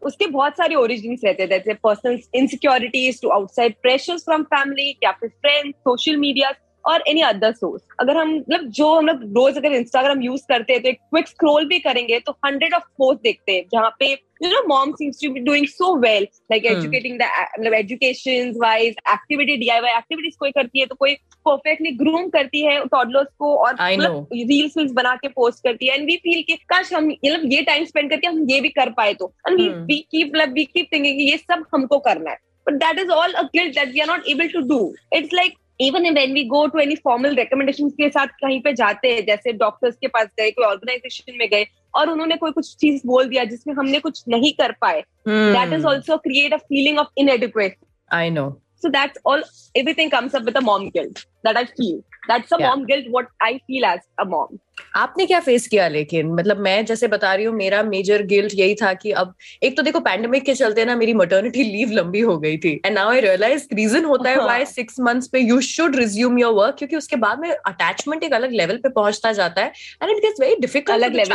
उसके 0.03 0.27
बहुत 0.27 0.53
सारे 0.53 0.75
origin 0.75 1.17
रहते 1.25 1.43
हैं, 1.43 1.51
जैसे 1.51 1.75
personal 1.75 2.19
insecurities 2.35 3.21
to 3.23 3.29
outside 3.29 3.75
pressure 3.83 4.19
from 4.19 4.43
family 4.55 4.91
या 5.05 5.13
फिर 5.13 5.29
friends 5.29 5.79
social 5.79 6.17
media 6.17 6.51
और 6.89 7.03
any 7.09 7.21
other 7.21 7.53
source 7.53 7.83
अगर 8.01 8.17
हम 8.17 8.35
मतलब 8.35 8.69
जो 8.71 8.95
हम 8.95 9.07
लोग 9.07 9.23
रोज 9.37 9.57
अगर 9.57 9.73
इंस्टाग्राम 9.73 10.23
यूज़ 10.23 10.43
करते 10.49 10.73
हैं 10.73 10.83
तो 10.83 10.89
एक 10.89 10.99
क्विक 11.01 11.29
स्क्रोल 11.29 11.67
भी 11.69 11.79
करेंगे 11.79 12.19
तो 12.21 12.33
हंड्रेड 12.47 12.75
ऑफ़ 12.75 12.89
पोस्ट 12.99 13.23
देखते 13.23 13.53
हैं 13.53 13.65
जहाँ 13.73 13.91
पे 14.01 14.17
you 14.41 14.51
know 14.51 14.63
mom 14.67 14.95
seems 14.97 15.19
to 15.19 15.33
be 15.33 15.41
doing 15.41 15.67
so 15.67 15.95
well 15.97 16.25
like 16.51 16.63
hmm. 16.63 16.75
educating 16.75 17.19
the 17.19 17.29
मतलब 17.59 17.73
education 17.75 18.53
wise 18.57 18.95
activity 19.07 19.57
DIY 19.59 19.95
activities 19.95 20.37
कोई 20.39 20.51
करती 20.51 20.81
है 20.81 20.87
तो 20.87 20.95
कोई 20.95 21.15
परफेक्टली 21.47 21.91
ग्रूम 21.97 22.29
करती 22.29 22.65
है 22.65 22.79
टॉडलर्स 22.87 23.29
को 23.39 23.55
और 23.57 23.77
रील्स 23.81 24.77
वील्स 24.77 24.93
बना 24.93 25.15
के 25.17 25.29
पोस्ट 25.29 25.63
करती 25.65 25.87
है 25.87 25.95
एंड 25.95 26.07
वी 26.07 26.17
फील 26.17 26.43
कि 26.43 26.57
काश 26.69 26.93
हम 26.95 27.07
मतलब 27.07 27.53
ये 27.53 27.63
टाइम 27.63 27.85
स्पेंड 27.85 28.11
करके 28.11 28.27
हम 28.27 28.45
ये 28.51 28.61
भी 28.61 28.69
कर 28.69 28.91
पाए 28.91 29.15
तो। 29.15 29.33
एंड 29.49 29.61
वी 29.61 29.99
कीप 30.13 30.33
मतलब 30.35 30.59
ये 31.05 31.37
सब 31.37 31.65
हमको 31.75 31.99
करना 31.99 32.31
है। 32.31 32.37
But 32.67 32.75
that 32.75 32.99
is 32.99 33.11
all 33.11 33.33
a 33.33 33.43
guilt 33.55 33.75
that 33.75 33.93
we 33.93 34.01
are 34.01 34.07
not 34.07 34.29
able 34.29 34.49
to 34.49 34.61
do 34.69 34.95
it's 35.15 35.35
like 35.35 35.55
even 35.81 36.09
when 36.15 36.33
we 36.35 36.45
go 36.45 36.67
to 36.67 36.79
any 36.79 36.95
formal 37.05 37.35
recommendation 37.35 37.89
के 37.99 38.09
साथ 38.11 38.27
कहीं 38.43 38.61
पे 38.63 38.73
जाते 38.75 39.13
हैं 39.15 39.25
जैसे 39.27 39.53
डॉक्टर्स 39.65 39.97
के 39.97 40.09
पास 40.17 40.29
गए 40.41 40.51
कोई 40.51 40.65
ऑर्गेनाइजेशन 40.67 41.37
में 41.39 41.49
गए 41.51 41.67
और 41.95 42.11
उन्होंने 42.11 42.37
कोई 42.37 42.53
कुछ 42.53 42.75
चीज़ 42.77 43.01
बोल 43.07 43.29
दिया 43.29 43.45
जिसमें 43.53 43.75
हमने 43.75 44.01
कुछ 44.01 44.23
नहीं 44.29 44.53
कर 44.53 44.73
पाए 44.81 45.03
that 45.29 45.73
is 45.73 45.87
also 45.87 46.17
create 46.27 46.55
a 46.55 46.57
feeling 46.73 46.99
of 46.99 47.09
inadequate 47.19 47.77
I 48.15 48.31
know 48.31 48.51
so 48.83 48.91
that's 48.91 49.19
all. 49.25 49.43
Everything 49.75 50.11
comes 50.11 50.35
up 50.35 50.45
with 50.49 50.59
a 50.59 50.61
mom 50.61 50.89
guilt 50.91 51.25
that 51.45 51.57
I 51.57 51.65
feel. 51.65 51.97
That's 52.29 52.53
a 52.53 52.59
yeah. 52.61 52.69
mom 52.69 52.85
guilt. 52.87 53.09
What 53.11 53.33
I 53.43 53.53
feel 53.67 53.87
as 53.87 54.05
a 54.19 54.27
mom. 54.35 54.61
आपने 54.97 55.27
क्या 55.27 55.41
face 55.41 55.67
किया 55.69 55.89
लेकिन? 55.89 56.33
मतलब 56.35 56.59
मैं 56.61 56.85
जैसे 56.87 57.09
बता 57.09 57.33
रही 57.35 57.45
हूँ 57.45 57.55
मेरा 57.57 57.83
मेजर 57.83 58.23
गिल्ट 58.27 58.55
यही 58.55 58.75
था 58.75 58.93
कि 58.95 59.11
अब 59.13 59.35
एक 59.63 59.77
तो 59.77 59.83
देखो 59.83 60.01
पैंडमिक 60.01 60.45
के 60.45 60.55
चलते 60.55 60.85
ना 60.85 60.97
मेरी 60.97 61.15
मटर्निटी 61.15 61.63
लीव 61.65 61.91
लंबी 61.93 62.21
हो 62.21 62.37
गई 62.39 62.57
थी। 62.59 62.73
And 62.87 62.95
now 62.95 63.11
I 63.11 63.21
realize 63.21 63.67
reason 63.75 64.05
होता 64.05 64.31
है 64.31 64.37
वाई 64.39 64.65
सिक्स 64.67 65.01
मंथ्स 65.01 65.29
पे 65.29 65.41
you 65.41 65.61
should 65.63 65.97
resume 65.97 66.39
your 66.39 66.53
work 66.55 66.75
क्योंकि 66.79 66.97
उसके 66.97 67.17
बाद 67.19 67.41
में 67.41 67.51
अटैचमेंट 67.51 68.25
एक 68.25 68.33
अलग 68.35 68.53
लेवल 68.53 68.77
पे 68.77 68.89
पहुँचता 68.91 69.33
जाता 69.33 69.63
है 69.63 69.73
and 70.03 70.11
it 70.11 70.23
gets 70.23 70.41
very 70.41 70.57
difficult 70.61 71.03
अलग 71.03 71.15
लेवल 71.15 71.31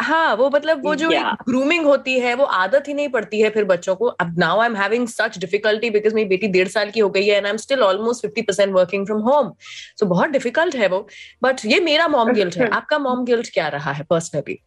हाँ 0.00 0.34
वो 0.36 0.50
मतलब 0.50 0.84
वो 0.84 0.94
जो 0.94 1.10
ग्रूमिंग 1.44 1.86
होती 1.86 2.18
है 2.20 2.34
वो 2.34 2.44
आदत 2.56 2.88
ही 2.88 2.94
नहीं 2.94 3.08
पड़ती 3.08 3.40
है 3.40 3.50
फिर 3.50 3.64
बच्चों 3.66 3.94
को। 3.96 4.06
अब 4.06 4.34
now 4.38 4.60
I 4.60 4.66
am 4.66 4.76
having 4.76 5.06
such 5.08 5.38
difficulty 5.38 5.90
because 5.90 6.14
मेरी 6.14 6.28
बेटी 6.28 6.48
डेढ़ 6.48 6.68
साल 6.68 6.90
की 6.90 7.00
हो 7.00 7.08
गई 7.10 7.26
है 7.26 7.36
and 7.36 7.46
I 7.46 7.50
am 7.50 7.56
still 7.58 7.82
almost 7.82 8.22
fifty 8.22 8.42
percent 8.42 8.72
working 8.74 9.06
from 9.06 9.20
home 9.22 9.52
so 10.00 10.06
बहुत 10.06 10.30
डिफ़िकल्ट 10.30 10.76
है 10.76 10.88
वो। 10.88 11.06
बट 11.42 11.60
ये 11.66 11.77
मेरा 11.80 12.06
मॉम 12.08 12.32
गिल्ट 12.32 12.56
है 12.58 12.68
आपका 12.68 12.98
मॉम 12.98 13.24
गिल्ट 13.24 13.52
क्या 13.54 13.68
रहा 13.68 13.92
है 13.92 14.04
पर्सनली 14.10 14.58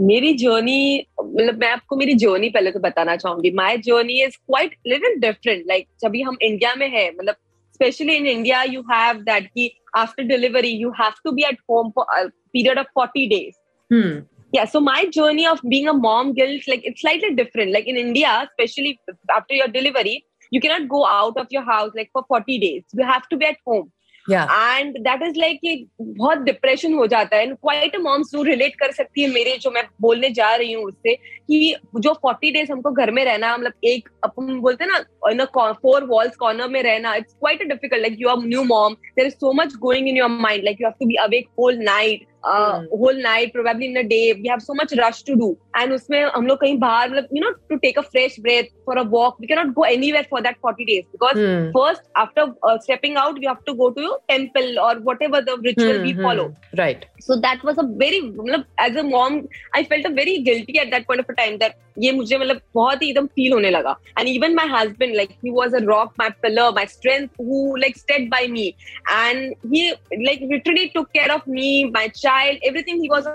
मेरी 0.00 0.32
जर्नी 0.34 1.06
मतलब 1.24 1.60
मैं 1.60 1.70
आपको 1.72 1.96
मेरी 1.96 2.14
जर्नी 2.24 2.48
पहले 2.50 2.70
तो 2.70 2.80
बताना 2.80 3.16
चाहूँगी 3.16 3.50
my 3.60 3.78
journey 3.88 4.22
is 4.24 4.36
quite 4.36 4.76
little 4.86 5.18
different 5.20 5.64
like 5.68 5.86
जब 6.02 6.16
हम 6.26 6.36
इंडिया 6.42 6.74
में 6.74 6.88
है 6.90 7.08
मतलब 7.10 7.34
specially 7.74 8.14
in 8.16 8.26
India 8.26 8.62
you 8.62 8.80
have 8.90 9.20
that 9.30 9.46
की 9.46 9.70
after 9.96 10.24
delivery 10.24 10.70
you 10.82 10.90
have 11.00 11.12
to 11.24 11.32
be 11.32 11.44
at 11.48 11.58
home 11.70 11.90
for 11.98 12.28
period 12.28 12.78
of 12.78 12.86
forty 12.94 13.26
days 13.28 14.20
yeah 14.54 14.66
so 14.66 14.80
my 14.86 15.06
journey 15.16 15.44
of 15.50 15.60
being 15.72 15.86
a 15.88 15.92
mom 15.98 16.32
guilt 16.38 16.66
like 16.70 16.82
it's 16.88 17.02
slightly 17.02 17.30
different 17.36 17.72
like 17.76 17.86
in 17.92 17.98
india 18.00 18.32
especially 18.46 18.90
after 19.36 19.58
your 19.58 19.68
delivery 19.76 20.14
you 20.56 20.60
cannot 20.64 20.88
go 20.94 21.00
out 21.06 21.38
of 21.42 21.54
your 21.56 21.62
house 21.68 21.94
like 22.00 22.10
for 22.12 22.22
40 22.28 22.58
days 22.64 22.82
you 22.92 23.06
have 23.10 23.28
to 23.30 23.38
be 23.42 23.46
at 23.46 23.62
home 23.66 23.86
and 24.30 24.98
that 24.98 25.22
is 25.22 25.38
like 25.38 25.86
बहुत 26.00 26.38
depression 26.38 26.94
हो 26.94 27.06
जाता 27.06 27.36
है। 27.36 27.46
Quite 27.46 27.96
moms 28.00 28.30
जो 28.32 28.42
relate 28.42 28.74
कर 28.74 28.92
सकती 28.92 29.22
है 29.22 29.30
मेरे 29.30 29.56
जो 29.60 29.70
मैं 29.70 29.82
बोलने 30.00 30.30
जा 30.30 30.54
रही 30.54 30.72
हूँ 30.72 30.84
उससे 30.84 31.14
कि 31.14 31.74
जो 31.98 32.12
फोर्टी 32.12 32.50
डेज़ 32.50 32.72
हमको 32.72 32.90
घर 32.92 33.10
में 33.10 33.24
रहना 33.24 33.56
मतलब 33.56 33.72
एक 33.84 34.08
अपन 34.24 34.58
बोलते 34.60 34.84
हैं 34.84 34.90
ना 35.34 35.72
फोर 35.72 36.04
वॉल्स 36.04 36.36
कॉर्नर 36.36 36.68
में 36.68 36.82
रहना 36.82 37.14
it's 37.14 37.34
quite 37.34 37.62
difficult 37.68 38.02
like 38.02 38.16
you 38.20 38.28
are 38.28 38.44
new 38.44 38.62
mom 38.64 38.94
there 39.16 39.26
is 39.26 39.34
so 39.34 39.52
much 39.52 39.74
going 39.80 40.08
in 40.08 40.16
your 40.16 40.28
mind 40.30 40.64
like 40.64 40.80
you 40.80 40.86
have 40.86 40.94
to 41.00 41.06
be 41.06 41.14
awake 41.24 41.48
whole 41.58 41.78
night 41.82 42.26
whole 42.44 43.20
night 43.22 43.52
probably 43.52 43.86
in 43.86 43.96
a 43.96 44.02
day 44.04 44.20
we 44.32 44.48
have 44.48 44.58
so 44.58 44.74
much 44.74 44.94
rush 44.98 45.22
to 45.26 45.34
do 45.34 45.50
and 45.76 45.92
उसमें 45.92 46.22
हम 46.24 46.46
लोग 46.46 46.60
कहीं 46.60 46.78
बाहर 46.78 47.10
मतलब 47.10 47.28
you 47.34 47.42
know 47.42 47.50
to 47.68 47.76
take 47.76 47.98
a 47.98 48.02
fresh 48.06 48.36
breath 48.40 48.70
for 48.86 48.98
a 48.98 49.02
walk 49.10 49.36
we 49.40 49.46
can 49.46 49.58
not 49.58 49.74
go 49.74 49.84
anywhere 50.12 50.26
for 50.30 50.40
that 50.40 50.56
forty 50.62 50.84
days 50.84 51.04
because 51.12 51.38
first 51.72 52.02
after 52.16 52.76
stepping 52.78 53.16
out 53.18 53.42
you 53.42 53.48
have 53.48 53.58
to 53.66 53.74
go 53.74 53.88
to 53.90 54.14
temple 54.28 54.78
और 54.78 55.02
whatever 55.22 55.44
the 55.44 55.60
ritual 55.66 55.98
we 56.02 56.14
follow 56.22 56.52
right 56.74 57.04
so 57.20 57.36
that 57.38 57.64
was 57.64 57.78
a 57.78 57.86
very 57.98 58.20
मतलब 58.22 58.64
as 58.80 58.98
a 58.98 59.02
mom 59.08 59.40
I 59.76 59.84
felt 59.84 60.06
a 60.06 60.10
very 60.12 60.36
guilty 60.44 60.78
at 60.78 60.90
that 60.90 61.06
point 61.06 61.20
of 61.20 61.34
time 61.34 61.56
that 61.58 61.74
ये 61.98 62.12
मुझे 62.12 62.38
मतलब 62.38 62.60
बहुत 62.74 63.02
ही 63.02 63.08
एकदम 63.08 63.26
feel 63.26 63.52
होने 63.52 63.70
लगा। 63.70 63.96
And 64.18 64.28
even 64.28 64.54
my 64.54 64.68
husband 64.70 65.14
like 65.16 65.30
he 65.44 65.50
was 65.50 65.76
a 65.76 65.80
rock 65.84 66.12
my 66.18 66.30
pillar 66.42 66.70
my 66.74 66.86
strength 66.88 67.28
who 67.40 67.76
like 67.76 67.98
stayed 67.98 68.28
by 68.30 68.48
me 68.48 68.66
and 69.10 69.54
he 69.74 69.88
like 70.14 70.42
literally 70.52 70.86
took 70.94 71.08
care 71.08 71.30
of 71.30 71.50
me 71.50 71.84
my 71.94 72.08
child 72.16 72.64
everything 72.64 73.00
he 73.02 73.08
was 73.08 73.28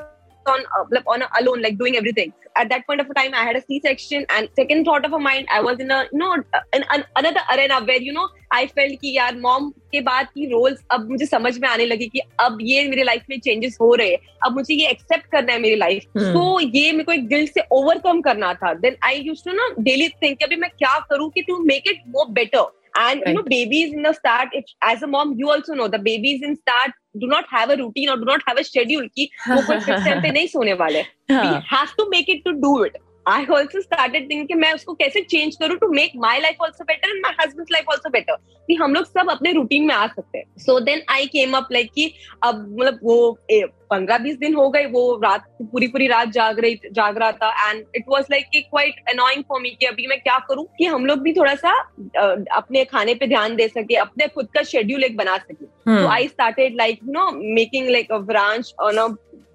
on 0.48 0.64
uh, 0.78 0.86
like 0.92 1.08
on 1.08 1.22
a, 1.22 1.30
alone 1.40 1.62
like 1.62 1.78
doing 1.78 1.96
everything 1.96 2.34
at 2.56 2.70
that 2.70 2.86
point 2.88 3.02
of 3.02 3.14
time 3.16 3.34
i 3.34 3.44
had 3.44 3.56
a 3.56 3.62
c-section 3.62 4.26
and 4.30 4.50
second 4.56 4.86
thought 4.86 5.06
of 5.06 5.14
a 5.14 5.20
mind 5.20 5.48
i 5.52 5.62
was 5.62 5.80
in 5.80 5.92
a 5.92 6.04
you 6.12 6.20
know 6.20 6.34
in 6.74 6.84
an, 6.96 7.04
another 7.16 7.44
arena 7.54 7.80
where 7.84 8.02
you 8.02 8.14
know 8.14 8.28
i 8.52 8.66
felt 8.68 9.00
कि 9.02 9.12
यार 9.18 9.36
mom 9.40 9.70
के 9.92 10.02
बाद 10.02 10.28
की 10.36 10.46
roles 10.52 10.80
अब 10.92 11.10
मुझे 11.10 11.26
समझ 11.26 11.58
में 11.60 11.68
आने 11.70 11.86
लगी 11.86 12.08
कि 12.08 12.22
अब 12.40 12.58
ये 12.62 12.88
मेरी 12.90 13.04
लाइफ 13.04 13.24
में 13.30 13.40
चेंजेस 13.40 13.78
हो 13.82 13.94
रहे 13.96 14.10
हैं 14.10 14.18
अब 14.46 14.54
मुझे 14.56 14.74
ये 14.74 14.90
एक्सेप्ट 14.90 15.26
करना 15.32 15.54
है 15.54 15.60
मेरी 15.60 15.76
लाइफ 15.76 16.04
hmm. 16.18 16.34
तो 16.34 16.60
ये 16.60 16.92
मेरे 16.92 17.04
को 17.04 17.12
एक 17.12 17.28
गिल्ट 17.28 17.54
से 17.54 17.64
ओवरकम 17.72 18.22
करना 18.22 18.54
था 18.64 18.74
देन 18.86 18.98
आई 19.04 19.22
यूज़ 19.28 19.44
टू 19.46 19.52
ना 19.52 19.70
डेली 19.80 20.10
थिंक 20.24 20.44
अभी 20.44 20.56
मैं 20.56 20.70
क्या 20.78 20.98
करूँ 21.10 21.30
कि 21.32 21.42
to 21.42 21.58
make 21.64 21.90
it 21.90 22.02
more 22.08 22.32
better 22.40 22.66
and 22.98 23.22
right. 23.22 23.28
you 23.28 23.34
know 23.34 23.44
babies 23.44 23.94
in 23.94 24.02
the 24.02 24.14
start 24.14 24.50
if 24.54 24.66
as 24.82 25.02
a 25.02 25.08
mom 25.08 25.34
you 25.38 25.50
also 25.50 25.74
know 25.74 25.88
the 25.88 26.00
babies 26.00 26.42
in 26.42 26.56
start 26.56 26.92
do 27.20 27.28
not 27.28 27.46
have 27.50 27.70
a 27.70 27.78
routine 27.78 28.10
or 28.10 28.18
do 28.18 28.26
not 28.26 28.42
have 28.48 28.58
a 28.58 28.64
schedule 28.64 29.10
ki 29.16 29.32
wo 29.48 29.58
kuch 29.70 29.84
fixed 29.90 30.08
time 30.08 30.24
pe 30.28 30.34
nahi 30.38 30.54
sone 30.56 30.74
wale 30.84 31.04
we 31.30 31.52
have 31.76 31.94
to 32.02 32.08
make 32.16 32.30
it 32.30 32.44
to 32.46 32.54
do 32.68 32.74
it. 32.84 33.02
I 33.28 33.46
also 33.46 33.80
started 33.82 34.28
thinking 34.28 34.58
मैं 34.58 34.72
उसको 34.74 34.94
कैसे 34.94 35.22
change 35.22 35.56
करूँ 35.62 35.78
to 35.78 35.88
make 35.94 36.12
my 36.18 36.40
life 36.42 36.62
also 36.62 36.84
better 36.84 37.10
and 37.10 37.22
my 37.24 37.34
husband 37.40 37.68
life 37.72 37.90
also 37.92 38.10
better 38.10 38.36
कि 38.68 38.76
हम 38.76 38.94
लोग 38.94 39.06
सब 39.08 39.30
अपने 39.32 39.52
routine 39.54 39.84
में 39.88 39.94
आ 39.96 40.06
सकते 40.08 40.38
हैं। 40.38 40.46
So 40.60 40.80
then 40.80 41.02
I 41.10 41.26
came 41.34 41.58
up 41.58 41.68
like 41.72 41.92
कि 41.96 42.12
अब 42.44 42.66
मतलब 42.72 43.00
वो 43.04 43.38
पंद्रह 43.92 44.18
बीस 44.18 44.38
दिन 44.38 44.56
हो 44.56 44.70
गए 44.70 44.86
वो 44.86 45.02
रात 45.24 45.46
पूरी 45.72 45.88
पूरी 45.88 46.08
रात 46.08 46.30
जाग 46.30 46.60
रही 46.60 46.80
जाग 46.94 47.18
रहा 47.18 47.32
था। 47.32 47.70
And 47.70 47.84
it 47.96 48.06
was 48.08 48.26
like 48.32 48.46
quite 48.56 48.96
annoying 49.10 49.44
for 49.50 49.62
me 49.62 49.70
कि 49.80 49.86
अभी 49.86 50.08
मैं 50.08 50.20
क्या 50.22 50.38
करूँ 50.48 50.66
कि 50.78 50.86
हम 50.86 51.06
लोग 51.06 51.20
भी 51.22 51.34
थोड़ा 51.34 51.54
सा 51.56 51.72
अपने 52.58 52.84
खाने 52.86 53.14
पे 53.16 53.28
ध्यान 53.28 53.56
दे 53.56 53.68
सके 53.68 53.96
अपने 53.98 54.28
खुद 54.28 54.48
का 54.54 54.64
शेड्यूल 54.72 55.04
एक 55.04 55.18
बना 55.18 55.38
सके। 55.38 55.66
तो 55.66 56.08
I 56.08 56.28
started 56.28 56.76
like 56.78 57.00
you 57.04 57.12
know 57.14 57.30
making 57.54 57.90
like 57.90 58.12
a 58.12 58.18
branch 58.32 58.74
on 58.82 58.98
a 58.98 59.08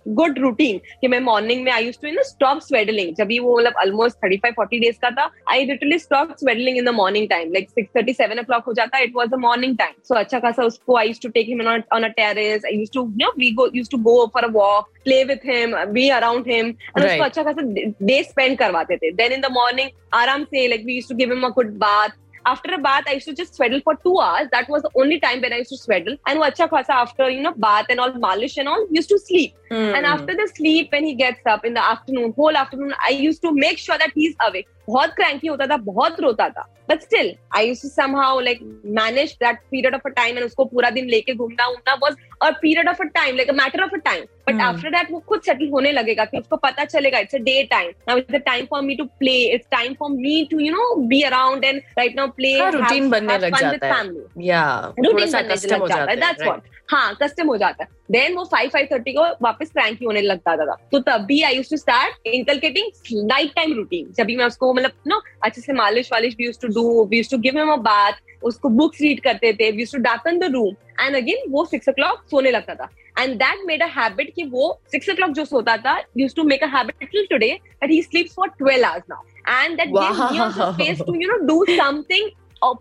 good 0.09 0.39
routine 0.39 0.79
कि 1.01 1.09
मैं 1.09 1.21
मॉर्निंग 1.21 1.63
में 1.65 1.71
I 1.73 1.85
use 1.85 1.97
to 2.03 2.11
know 2.13 2.23
stop 2.23 2.61
swaddling 2.63 3.15
जब 3.17 3.29
वो 3.43 3.57
मतलब 3.59 3.75
almost 3.81 4.17
thirty 4.25 4.37
five 4.37 4.55
forty 4.57 4.79
days 4.81 4.97
का 5.03 5.11
था 5.11 5.31
I 5.51 5.65
literally 5.65 5.99
stop 5.99 6.35
swaddling 6.41 6.79
in 6.79 6.85
the 6.85 6.95
morning 6.95 7.29
time 7.29 7.53
like 7.53 7.71
six 7.71 7.91
thirty 7.97 8.13
seven 8.13 8.39
o'clock 8.43 8.65
हो 8.67 8.73
जाता 8.73 8.99
it 8.99 9.13
was 9.17 9.31
the 9.31 9.39
morning 9.41 9.77
time 9.79 9.95
so 10.09 10.15
अच्छा 10.15 10.39
खासा 10.39 10.65
उसको 10.65 10.97
I 10.99 11.07
use 11.07 11.21
to 11.23 11.29
take 11.29 11.49
him 11.49 11.67
on 11.67 12.03
a 12.03 12.09
terrace 12.21 12.65
I 12.67 12.79
use 12.79 12.91
to 12.95 13.07
know 13.17 13.33
we 13.39 13.51
go 13.61 13.69
use 13.75 13.91
to 13.91 13.99
go 14.03 14.15
for 14.35 14.45
a 14.45 14.51
walk 14.53 14.89
play 15.05 15.23
with 15.25 15.47
him 15.47 15.77
be 15.93 16.09
around 16.17 16.49
him 16.49 16.67
and 16.67 17.05
उसको 17.05 17.25
अच्छा 17.25 17.43
खासा 17.43 17.63
day 18.07 18.23
spend 18.23 18.59
करवाते 18.59 18.97
थे. 18.97 19.11
Then 19.13 19.33
in 19.33 19.41
the 19.41 19.53
morning 19.53 19.91
आराम 20.15 20.45
से 20.45 20.67
like 20.69 20.85
we 20.87 20.95
use 20.95 21.09
to 21.09 21.15
give 21.17 21.33
him 21.33 21.47
a 21.47 21.49
good 21.57 21.77
bath 21.79 22.09
after 22.47 22.75
a 22.75 22.79
bath, 22.79 23.05
I 23.07 23.15
used 23.15 23.27
to 23.27 23.35
just 23.35 23.55
swaddle 23.55 23.81
for 23.83 23.95
two 23.97 24.19
hours. 24.19 24.49
That 24.53 24.69
was 24.69 24.83
the 24.83 24.91
only 24.97 25.21
time 25.21 25.41
when 25.41 25.53
I 25.53 25.59
used 25.59 25.71
to 25.71 25.77
swaddle. 25.77 26.17
And 26.27 26.41
Vacha 26.41 26.69
Khasa, 26.69 26.91
after, 26.91 27.31
you 27.31 27.43
know, 27.43 27.55
bath 27.55 27.87
and 27.89 28.01
all, 28.01 28.13
malish 28.13 28.57
and 28.57 28.69
all, 28.69 28.87
used 28.91 29.09
to 29.11 29.19
sleep. 29.19 29.55
Mm. 29.71 29.97
And 29.97 30.07
after 30.07 30.35
the 30.35 30.51
sleep, 30.55 30.93
when 30.93 31.05
he 31.05 31.15
gets 31.15 31.41
up 31.47 31.65
in 31.65 31.75
the 31.75 31.85
afternoon, 31.85 32.33
whole 32.37 32.57
afternoon, 32.57 32.95
I 33.05 33.11
used 33.11 33.43
to 33.43 33.53
make 33.53 33.79
sure 33.79 33.99
that 33.99 34.13
he's 34.15 34.35
awake. 34.41 34.69
बहुत 34.89 35.15
cranky 35.15 35.49
होता 35.49 35.67
था 35.67 35.77
बहुत 35.77 36.21
रोता 36.21 36.49
था। 36.49 36.69
But 36.91 37.01
still 37.01 37.33
I 37.57 37.67
use 37.67 37.83
to 37.83 37.89
somehow 37.89 38.41
like 38.41 38.61
manage 38.95 39.33
that 39.43 39.59
period 39.71 39.95
of 39.95 40.03
a 40.07 40.11
time 40.13 40.37
and 40.37 40.45
उसको 40.47 40.65
पूरा 40.65 40.91
दिन 40.91 41.09
लेके 41.09 41.35
घूमना 41.35 41.67
उमना 41.67 41.95
was 42.03 42.17
a 42.43 42.51
period 42.63 42.89
of 42.89 43.03
a 43.03 43.05
time 43.15 43.37
like 43.37 43.51
a 43.51 43.53
matter 43.53 43.83
of 43.83 43.95
a 43.95 43.99
time 44.05 44.25
but 44.49 44.61
after 44.61 44.91
that 44.91 45.11
वो 45.11 45.19
खुद 45.29 45.43
सेटल 45.43 45.69
होने 45.69 45.93
लगेगा 45.93 46.25
कि 46.25 46.39
उसको 46.39 46.57
पता 46.57 46.85
चलेगा 46.85 47.19
it's 47.19 47.35
a 47.35 47.39
day 47.39 47.63
time 47.71 47.91
now 48.09 48.19
it's 48.19 48.33
the 48.33 48.41
time 48.47 48.67
for 48.71 48.83
me 48.83 48.97
to 48.97 49.05
play 49.19 49.37
it's 49.55 49.67
time 49.71 49.95
for 49.99 50.11
me 50.11 50.45
to 50.51 50.59
you 50.61 50.73
know 50.73 50.95
be 51.07 51.23
around 51.23 51.65
and 51.65 51.81
right 51.99 52.17
now 52.17 52.29
play 52.37 52.59
routine 52.71 53.11
बनने 53.11 53.39
लग 53.39 53.57
जाता 53.57 53.95
है। 53.95 54.05
या 54.41 54.65
रूटीन 54.99 55.33
बनने 55.33 55.55
लग 55.55 55.89
जाता 55.89 56.11
है 56.11 56.17
दैट्स 56.17 56.43
व्हाट 56.43 56.71
हाँ 56.91 57.15
कस्टम 57.23 57.47
हो 57.47 57.57
जाता 57.57 57.85
है। 57.85 57.89
देन 58.11 58.35
वो 58.37 58.45
फाइव 58.45 58.71
फाइव 58.71 58.89
थर्टी 58.93 59.13
को 59.13 59.23
वापस 59.43 59.71
क्रैंकी 59.73 60.05
होने 60.05 60.21
लगता 60.21 60.57
था। 60.57 60.75
तो 60.93 60.99
तब 61.01 61.25
भी 61.27 61.41
I 61.43 61.55
use 61.57 61.71
to 61.71 61.77
start 61.77 62.27
inculcating 62.27 63.27
night 63.29 63.55
time 63.57 63.73
routine 63.75 64.13
जब 64.17 64.27
भी 64.27 64.37
मैं 64.37 64.45
उसको 64.45 64.72
मतलब 64.73 64.93
नो 65.09 65.21
अच्छे 65.45 65.61
से 65.61 65.73
मालिश 65.73 66.09
वालिश 66.13 66.35
we 66.39 66.45
use 66.45 66.61
to 66.63 66.69
do 66.75 67.05
we 67.05 67.17
use 67.17 67.31
to 67.31 67.39
give 67.47 67.59
him 67.59 67.73
a 67.73 67.77
bath 67.85 68.21
उसको 68.45 68.69
बुक्स 68.81 69.01
रीड 69.01 69.21
करते 69.21 69.53
थे 69.53 69.71
we 69.71 69.81
use 69.81 69.93
to 69.93 70.03
darken 70.03 70.39
the 70.39 70.53
room 70.53 70.75
and 71.01 71.17
again 71.17 71.51
वो 71.53 71.65
सिक्स 71.65 71.89
ओ 71.89 71.93
क्लॉक 71.93 72.25
सोने 72.31 72.51
लगता 72.51 72.75
था. 72.75 72.89
And 73.19 73.35
that 73.37 73.65
made 73.67 73.83
a 73.83 73.87
habit 73.97 74.33
कि 74.35 74.45
वो 74.53 74.73
सिक्स 74.93 75.11
ओ 75.11 75.15
क्लॉक 75.15 75.31
जो 75.31 75.45
सोता 75.45 75.77
था 75.77 75.99
use 76.19 76.35
to 76.37 76.45
make 76.45 76.63
a 76.63 76.67
habit 76.77 77.09
till 77.11 77.27
today 77.31 77.49
that 77.65 77.91
he 77.91 78.03
sleeps 78.03 78.35
for 78.35 78.49
12 78.63 78.85
hours 78.85 79.05
now 79.11 79.63
and 79.63 79.77
that 79.77 79.89
gives 79.89 80.21
me 80.33 80.39
space 80.73 81.07
to 81.07 81.15
you 81.15 81.29
know 81.29 81.37
do 81.47 81.65
something 81.71 82.31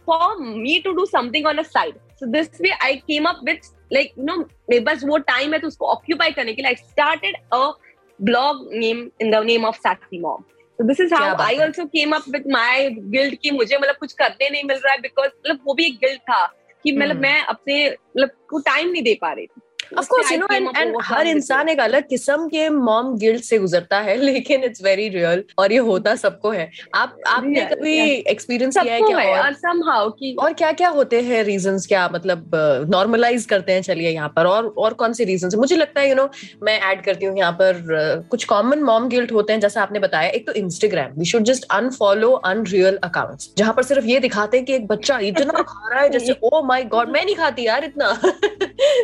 for 0.08 0.36
me 0.38 0.80
to 0.86 0.92
do 0.94 1.06
something 1.06 1.48
on 1.48 1.58
a 1.58 1.64
side 1.64 1.96
so 2.20 2.26
this 2.32 2.62
way 2.62 2.70
I 2.84 2.96
came 2.98 3.26
up 3.26 3.40
with 3.46 3.72
like 3.94 4.14
no 4.20 4.38
मेरे 4.38 4.80
पास 4.86 5.04
वो 5.04 5.18
time 5.30 5.54
है 5.54 5.60
तो 5.60 5.68
उसको 5.68 5.86
occupy 5.88 6.32
करने 6.32 6.54
के 6.54 6.62
लिए 6.62 6.70
I 6.70 6.76
started 6.76 7.36
a 7.54 7.72
blog 8.20 8.70
name 8.74 9.10
in 9.22 9.32
the 9.32 9.44
name 9.46 9.66
of 9.66 9.78
sexy 9.78 10.20
mom 10.20 10.44
तो 10.82 10.86
this 10.88 11.00
is 11.02 11.14
how 11.14 11.36
I 11.42 11.58
also 11.58 11.86
came 11.86 12.12
up 12.12 12.24
with 12.30 12.44
my 12.48 12.90
guilt 13.16 13.36
की 13.36 13.52
मुझे 13.52 13.78
मतलब 13.78 13.96
कुछ 13.96 14.14
करने 14.14 14.50
नहीं 14.50 14.64
मिल 14.64 14.78
रहा 14.78 14.94
है 14.94 15.00
बिकॉज़ 15.02 15.28
मतलब 15.28 15.60
वो 15.66 15.74
भी 15.74 15.86
एक 15.86 15.96
गिल्ड 15.96 16.20
था 16.22 16.46
कि 16.86 16.92
मतलब 16.92 17.12
hmm. 17.12 17.22
मैं 17.22 17.42
अपने 17.44 17.76
मतलब 17.88 18.30
को 18.50 18.60
टाइम 18.60 18.90
नहीं 18.90 19.04
दे 19.04 19.14
पा 19.22 19.32
रही 19.34 19.46
थी 19.46 19.62
of 20.00 20.08
course 20.08 20.32
you 20.32 20.38
know 20.38 20.48
and 20.52 20.68
and 20.78 20.96
हर 21.02 21.28
इंसान 21.28 21.70
एक 21.70 21.80
अलग 21.80 22.08
किस्म 22.10 22.48
के 22.48 22.70
मॉम 22.70 23.18
गिल्ट 23.18 23.44
से 23.44 23.58
गुजरता 23.60 24.00
है 24.00 24.16
लेकिन 24.22 24.64
इट्स 24.64 24.84
वेरी 24.84 25.08
रियल 25.10 25.44
और 25.58 25.72
ये 25.72 25.78
होता 25.78 26.16
सबको 26.16 26.50
है। 26.52 26.70
आप 26.96 27.18
आपने 27.28 27.62
कभी 27.62 27.98
एक्सपीरियंस 28.28 28.78
किया 28.78 28.94
है 28.94 29.02
क्या 29.02 29.44
और? 29.44 29.54
समहाउ 29.54 30.10
कि 30.10 30.36
और 30.40 30.54
क्या 30.54 30.72
क्या 30.72 30.90
होते 30.90 31.22
हैं 31.22 31.44
रीजंस 31.44 31.88
क्या 31.88 32.10
मतलब 32.14 32.52
नॉर्मलाइज 32.90 33.46
करते 33.46 33.74
हैं 33.74 33.82
चलिए 33.82 34.10
यहाँ 34.10 34.30
पर 34.36 34.46
और 34.46 34.74
और 34.78 34.94
कौन 34.94 35.14
से 35.14 35.24
रीजंस 35.24 35.56
मुझे 35.56 35.76
लगता 35.76 36.02
है 36.02 36.10
यू 36.10 36.16
नो 36.16 36.30
मैं 36.64 36.80
ऐड 36.82 37.04
करती 37.04 37.26
हूँ 37.26 37.38
यहाँ 37.38 37.52
पर 37.52 37.84
कुछ 38.32 38.44
कॉमन 38.44 38.84
मॉम 38.84 39.08
गिल्ट 39.10 39.32
होते 39.32 39.54
हैं 39.54 39.60
जैसा 39.60 39.82
आपने 39.82 40.00
बताया 40.00 40.30
एक 40.30 40.48
तो 40.48 40.54
Instagram 40.54 41.20
we 41.20 41.26
should 41.26 41.44
just 41.44 41.66
unfollow 41.72 42.32
unreal 42.32 43.00
accounts 43.04 43.54
जहाँ 43.58 43.74
पर 43.74 43.84
सिर्फ़ 43.84 44.06
ये 44.06 44.20
दिखाते 44.20 44.58
हैं 44.58 44.66
कि 44.66 44.74
एक 44.74 44.88
बच्चा 44.88 45.20
इतना 45.20 45.62
खा 45.62 45.90
रहा 45.94 46.02
है 46.02 46.10
जैसे 46.10 46.36
ओ 46.44 46.62
माय 46.64 46.84
गॉड 46.84 47.10
मैं 47.10 47.26
नहीं 47.26 47.36
खाती 47.36 47.66
यार 47.66 47.84
इतना। 47.84 48.08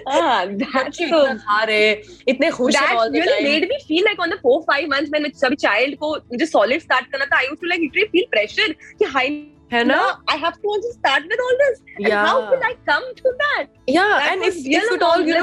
हाँ, 0.10 0.46
खा 0.84 1.64
रहे 1.64 1.92
इतने 2.28 2.52
खुश 2.52 2.76
really 3.12 3.44
made 3.44 3.68
me 3.68 3.80
feel 3.88 4.04
like 4.04 4.20
on 4.20 4.30
the 4.30 4.40
four 4.42 4.64
five 4.72 4.88
months 4.88 5.12
when 5.12 5.30
सभी 5.44 5.56
child 5.56 5.98
को 6.04 6.16
मुझे 6.16 6.46
solid 6.46 6.82
start 6.82 7.12
करना 7.12 7.26
था 7.26 7.40
I 7.40 7.48
used 7.52 7.62
to 7.62 7.70
like 7.74 7.82
literally 7.82 8.10
feel 8.16 8.28
pressure 8.36 8.74
कि 9.00 9.06
high 9.06 9.30
है 9.74 9.84
ना 9.84 10.24
I 10.30 10.36
have 10.36 10.62
to 10.62 10.68
also 10.68 10.92
start 11.00 11.24
with 11.24 11.40
all 11.40 11.58
this 11.64 11.82
and 11.96 12.08
yeah. 12.08 12.26
how 12.26 12.50
could 12.50 12.64
I 12.64 12.76
come 12.92 13.14
to 13.16 13.34
yeah 13.88 14.08
that 14.14 14.32
and 14.32 14.44
if 14.44 14.56
if 14.78 14.94
at 14.94 15.04
all 15.10 15.22
you 15.22 15.36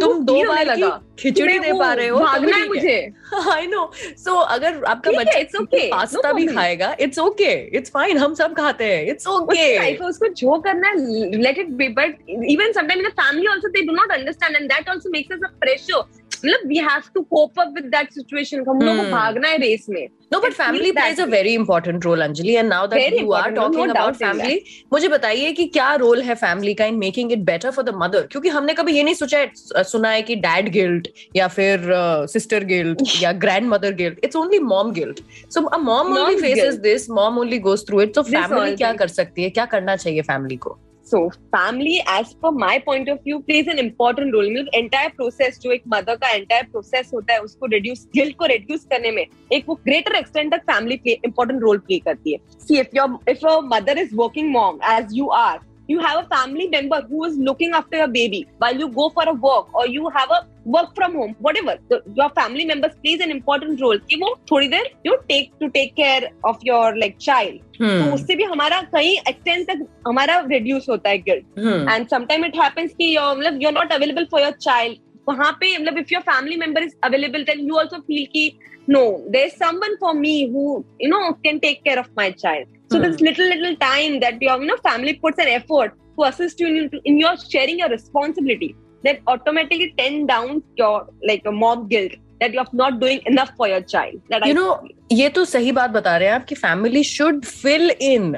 तुम 0.00 0.24
दो 0.24 0.42
बार 0.48 0.74
की 0.74 0.90
खिचड़ी 1.22 1.58
दे 1.58 1.72
पा 1.78 1.92
रहे 1.92 2.08
हो 2.08 2.18
भागना 2.18 2.56
है 2.56 2.66
मुझे। 2.68 2.96
I 3.54 3.64
know. 3.70 3.84
So 4.24 4.36
अगर 4.56 4.84
आपका 4.90 5.10
बच्चा 5.10 5.38
it's 5.40 5.58
okay 5.60 5.88
पास्ता 5.90 6.32
भी 6.32 6.46
खाएगा 6.46 6.94
it's 7.06 7.18
okay 7.24 7.56
it's 7.80 7.94
fine 7.96 8.18
हम 8.18 8.34
सब 8.42 8.54
खाते 8.56 8.92
हैं 8.92 9.14
it's 9.14 9.30
okay 9.32 9.66
लाइफ 9.78 10.02
उसको 10.10 10.28
जो 10.42 10.58
करना 10.68 10.88
है 10.88 11.42
let 11.42 11.60
it 11.64 11.74
be 11.82 11.90
but 11.98 12.14
even 12.54 12.78
sometimes 12.78 13.04
in 13.04 13.10
the 13.10 13.16
family 13.22 13.50
also 13.54 13.74
they 13.76 13.84
do 13.90 13.98
not 14.00 14.16
understand 14.20 14.60
and 14.60 14.76
that 14.76 14.94
also 14.94 15.14
makes 15.18 15.36
us 15.38 15.50
a 15.50 15.52
pressure. 15.66 16.02
मतलब 16.44 16.68
we 16.68 16.76
have 16.76 17.02
to 17.14 17.20
cope 17.20 17.60
up 17.60 17.72
with 17.74 17.84
that 17.94 18.12
situation 18.12 18.64
हम 18.68 18.80
लोग 18.80 18.96
को 18.96 19.02
hmm. 19.02 19.12
भागना 19.12 19.48
है 19.48 19.56
रेस 19.58 19.86
में। 19.90 20.06
No 20.32 20.40
but 20.40 20.52
family 20.52 20.92
plays 20.92 21.20
a 21.20 21.24
very 21.24 21.54
important 21.54 22.04
role 22.04 22.22
Anjali 22.22 22.54
and 22.54 22.68
now 22.68 22.86
that 22.86 23.14
you 23.20 23.32
are 23.32 23.50
talking 23.50 23.90
about 23.90 24.14
family 24.14 24.60
मुझे 24.92 25.08
बताइए 25.08 25.52
कि 25.52 25.66
क्या 25.76 25.94
रोल 26.04 26.22
है 26.22 26.34
फैमिली 26.34 26.74
का 26.74 26.84
in 26.84 26.94
making 26.94 27.32
it 27.32 27.38
better 27.50 27.70
for 27.70 27.84
the 27.90 27.94
mother 27.96 28.26
क्योंकि 28.32 28.48
हमने 28.48 28.74
कभी 28.74 28.92
ये 28.92 29.02
नहीं 29.02 29.14
सोचा 29.14 29.82
सुना 29.82 30.10
है 30.10 30.22
कि 30.22 30.36
डैड 30.36 30.68
गिल्ट 30.68 31.08
या 31.36 31.48
फिर 31.48 31.86
सिस्टर 32.28 32.64
गिल्ट 32.64 33.02
या 33.22 33.32
grandmother 33.68 33.94
guilt 33.94 34.24
it's 34.24 34.36
only 34.36 34.58
mom 34.58 34.92
guilt 34.92 35.20
so 35.50 35.66
a 35.66 35.78
mom 35.78 36.16
only 36.18 36.36
faces 36.42 36.74
this 36.80 37.10
mom 37.10 37.38
only 37.38 37.58
goes 37.58 37.86
through 37.88 38.00
it 38.00 38.14
so 38.14 38.22
family 38.22 38.76
क्या 38.76 38.92
कर 38.92 39.08
सकती 39.08 39.42
है? 39.42 39.50
क्या 39.50 39.64
करना 39.64 39.96
चाहिए 39.96 40.22
फैमिली 40.22 40.56
को? 40.56 40.78
So 41.06 41.28
family 41.28 41.96
as 41.98 42.32
per 42.42 42.50
my 42.50 42.78
point 42.78 43.10
of 43.10 43.18
view 43.18 43.38
plays 43.38 43.68
an 43.68 43.78
important 43.78 44.32
role 44.32 44.50
मतलब 44.50 44.68
entire 44.74 45.08
process 45.08 45.58
जो 45.62 45.70
एक 45.72 45.82
मदर 45.88 46.16
का 46.16 46.30
एंटायर 46.30 46.64
प्रोसेस 46.72 47.10
होता 47.14 47.32
है 47.32 47.40
उसको 47.40 47.66
रिड्यूस 47.66 48.06
गिल्ट 48.16 48.36
को 48.36 48.46
रिड्यूस 48.46 48.84
करने 48.90 49.10
में 49.10 49.24
एक 49.52 49.64
वो 49.68 49.74
ग्रेटर 49.84 50.16
एक्सटेंड 50.16 50.52
तक 50.54 50.62
फैमिली 50.72 51.00
इंपॉर्टेंट 51.24 51.60
रोल 51.62 51.78
प्ले 51.78 51.98
करती 51.98 52.32
है. 52.32 52.38
See 52.60 52.78
if 52.80 52.96
your 52.96 53.18
if 53.30 53.46
a 53.46 53.58
mother 53.74 53.98
is 53.98 54.14
working 54.14 54.50
mom 54.52 54.78
as 54.90 55.08
you 55.12 55.28
are 55.38 55.58
you 55.87 55.99
have 55.99 56.23
a 56.23 56.27
family 56.27 56.67
member 56.67 57.01
who 57.09 57.23
is 57.25 57.37
looking 57.37 57.71
after 57.73 57.97
your 57.97 58.07
baby 58.07 58.47
while 58.57 58.75
you 58.75 58.87
go 58.89 59.09
for 59.09 59.23
a 59.27 59.33
walk 59.33 59.69
or 59.73 59.85
you 59.87 60.09
have 60.09 60.31
a 60.31 60.39
work 60.65 60.95
from 60.95 61.13
home 61.13 61.35
whatever 61.39 61.75
the, 61.89 62.01
your 62.13 62.29
family 62.29 62.65
members 62.65 62.93
plays 63.03 63.19
an 63.19 63.31
important 63.31 63.81
role 63.81 63.99
कि 64.09 64.15
वो 64.21 64.35
थोड़ी 64.51 64.67
देर 64.73 64.89
you 65.07 65.17
take 65.31 65.51
to 65.59 65.69
take 65.77 65.95
care 65.95 66.29
of 66.51 66.63
your 66.69 66.95
like 67.03 67.19
child 67.19 67.59
hmm. 67.79 68.03
तो 68.03 68.13
उससे 68.13 68.35
भी 68.35 68.43
हमारा 68.43 68.81
कहीं 68.95 69.17
extend 69.29 69.67
तक 69.67 69.85
हमारा 70.07 70.39
रिड्यूस 70.51 70.89
होता 70.89 71.09
है 71.09 71.17
guilt 71.29 71.89
and 71.89 72.07
sometime 72.09 72.45
it 72.45 72.57
happens 72.61 72.91
कि 73.01 73.15
मतलब 73.19 73.61
you 73.61 73.69
are 73.69 73.73
not 73.73 73.93
available 73.93 74.27
for 74.31 74.41
your 74.41 74.51
child 74.67 74.97
वहां 75.29 75.51
पे 75.59 75.77
मतलब 75.77 75.97
if 75.97 76.11
your 76.11 76.21
family 76.29 76.55
member 76.65 76.83
is 76.83 76.95
available 77.03 77.43
then 77.49 77.67
you 77.67 77.75
also 77.79 77.99
feel 78.07 78.25
कि 78.33 78.51
no 78.87 79.23
there's 79.29 79.55
someone 79.55 79.97
for 79.97 80.13
me 80.13 80.49
who 80.51 80.85
you 80.99 81.09
know 81.09 81.33
can 81.43 81.59
take 81.59 81.83
care 81.83 81.99
of 81.99 82.07
my 82.15 82.31
child 82.31 82.67
so 82.90 82.98
hmm. 82.98 83.04
this 83.04 83.20
little 83.20 83.48
little 83.48 83.76
time 83.76 84.20
that 84.20 84.40
your 84.40 84.60
you 84.60 84.66
know 84.66 84.76
family 84.78 85.14
puts 85.14 85.38
an 85.38 85.48
effort 85.48 85.94
to 86.18 86.24
assist 86.24 86.60
you 86.60 86.68
in, 86.68 86.90
in 87.04 87.18
your 87.18 87.36
sharing 87.36 87.78
your 87.78 87.88
responsibility 87.88 88.76
that 89.04 89.20
automatically 89.26 89.94
tend 89.96 90.28
down 90.28 90.62
your 90.76 91.06
like 91.26 91.42
a 91.46 91.52
mob 91.52 91.88
guilt 91.88 92.12
that 92.40 92.52
you're 92.52 92.64
not 92.72 93.00
doing 93.00 93.20
enough 93.26 93.50
for 93.56 93.68
your 93.68 93.80
child 93.82 94.20
that 94.28 94.44
you 94.44 94.50
I 94.50 94.54
know 94.54 94.88
ये 95.12 95.28
तो 95.28 95.44
सही 95.44 95.72
बात 95.72 95.90
बता 95.90 96.16
रहे 96.16 96.28
हैं 96.28 96.34
आप 96.34 96.44
कि 96.44 96.54
family 96.54 97.02
should 97.04 97.44
fill 97.44 97.90
in 97.90 98.34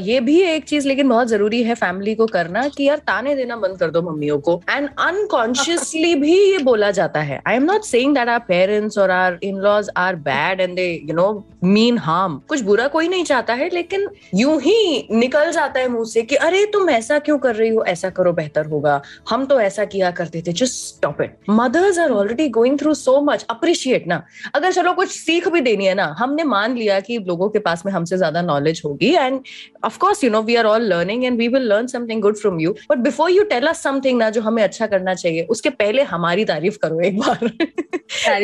ये 0.00 0.20
भी 0.20 0.40
एक 0.40 0.64
चीज़ 0.64 0.86
लेकिन 0.88 1.08
बहुत 1.08 1.28
ज़रूरी 1.28 1.62
है 1.62 1.74
फैमिली 1.74 2.14
को 2.14 2.26
करना 2.26 2.66
कि 2.68 2.84
यार 2.84 2.98
ताने 2.98 3.34
देना 3.36 3.56
बंद 3.56 3.78
कर 3.78 3.90
दो 3.90 4.00
मम्मियों 4.02 4.38
को। 4.40 4.60
एंड 4.70 4.88
अनकॉन्शियसली 4.98 6.14
भी 6.20 6.36
ये 6.52 6.58
बोला 6.58 6.90
जाता 6.90 7.20
है। 7.20 7.40
I 7.48 7.56
am 7.56 7.62
not 7.62 7.82
saying 7.82 8.14
that 8.14 8.28
our 8.28 8.38
parents 8.38 8.98
और 8.98 9.10
our 9.10 9.38
in 9.42 9.56
laws 9.56 9.90
are 9.96 10.16
bad 10.16 10.60
and 10.60 10.74
they 10.76 10.86
you 11.04 11.14
know 11.14 11.46
mean 11.64 11.98
harm 11.98 12.40
कुछ 12.48 12.60
बुरा 12.60 12.86
कोई 12.88 13.08
नहीं 13.08 13.24
चाहता 13.24 13.54
है 13.54 13.68
लेकिन 13.74 14.08
यूँ 14.34 14.60
ही 14.60 15.06
निकल 15.10 15.50
जाता 15.52 15.80
है 15.80 15.88
मुँह 15.88 16.04
से 16.04 16.22
कि 16.22 16.36
अरे 16.36 16.64
तुम 16.72 16.90
ऐसा 16.90 17.18
क्यों 17.18 17.38
कर 17.38 17.54
रही 17.54 17.68
हो? 17.68 17.84
ऐसा 17.84 18.10
करो 18.10 18.32
बेहतर 18.32 18.66
होगा। 18.66 19.00
हम 19.30 19.44
तो 19.46 19.60
ऐसा 19.60 19.84
किया 19.84 20.10
करते 20.10 20.42
थे। 20.46 20.52
Just 20.52 20.74
stop 20.86 21.22
it 21.22 21.36
mothers 21.50 21.98
are 21.98 22.10
already 22.10 22.48
going 22.48 22.78
through 22.80 22.94
so 22.94 23.20
much 23.20 23.46
appreciate 23.50 24.06
ना। 24.06 24.22
अगर 24.54 24.72
चलो 24.72 24.92
कुछ 24.92 25.10
सीख 25.10 25.48
भी 25.48 25.60
लेनी 25.74 25.86
है 25.86 25.94
ना। 25.94 26.04
हमने 26.18 26.44
मान 26.44 26.76
लिया 26.76 26.98
कि 27.00 27.18
लोगों 27.26 27.48
के 27.48 27.58
पास 27.58 27.84
में 27.86 27.92
हमसे 27.92 28.16
ज़्यादा 28.16 28.42
नॉलेज 28.42 28.82
होगी 28.84 29.12
and 29.14 29.40
of course 29.84 30.24
you 30.24 30.30
know 30.30 30.42
we 30.42 30.56
are 30.56 30.64
all 30.64 30.82
learning 30.82 31.24
and 31.24 31.38
we 31.38 31.48
will 31.48 31.68
learn 31.68 31.86
something 31.86 32.22
good 32.22 32.36
from 32.36 32.60
you 32.60 32.74
but 32.90 32.98
before 32.98 33.30
you 33.30 33.44
tell 33.44 33.66
us 33.66 33.82
something 33.82 34.18
ना 34.18 34.30
जो 34.30 34.40
हमें 34.40 34.62
अच्छा 34.62 34.86
करना 34.86 35.14
चाहिए 35.14 35.46
उसके 35.50 35.70
पहले 35.82 36.02
हमारी 36.14 36.44
तारीफ़ 36.44 36.78
करो 36.82 37.00
एक 37.00 37.18
बार। 37.18 37.48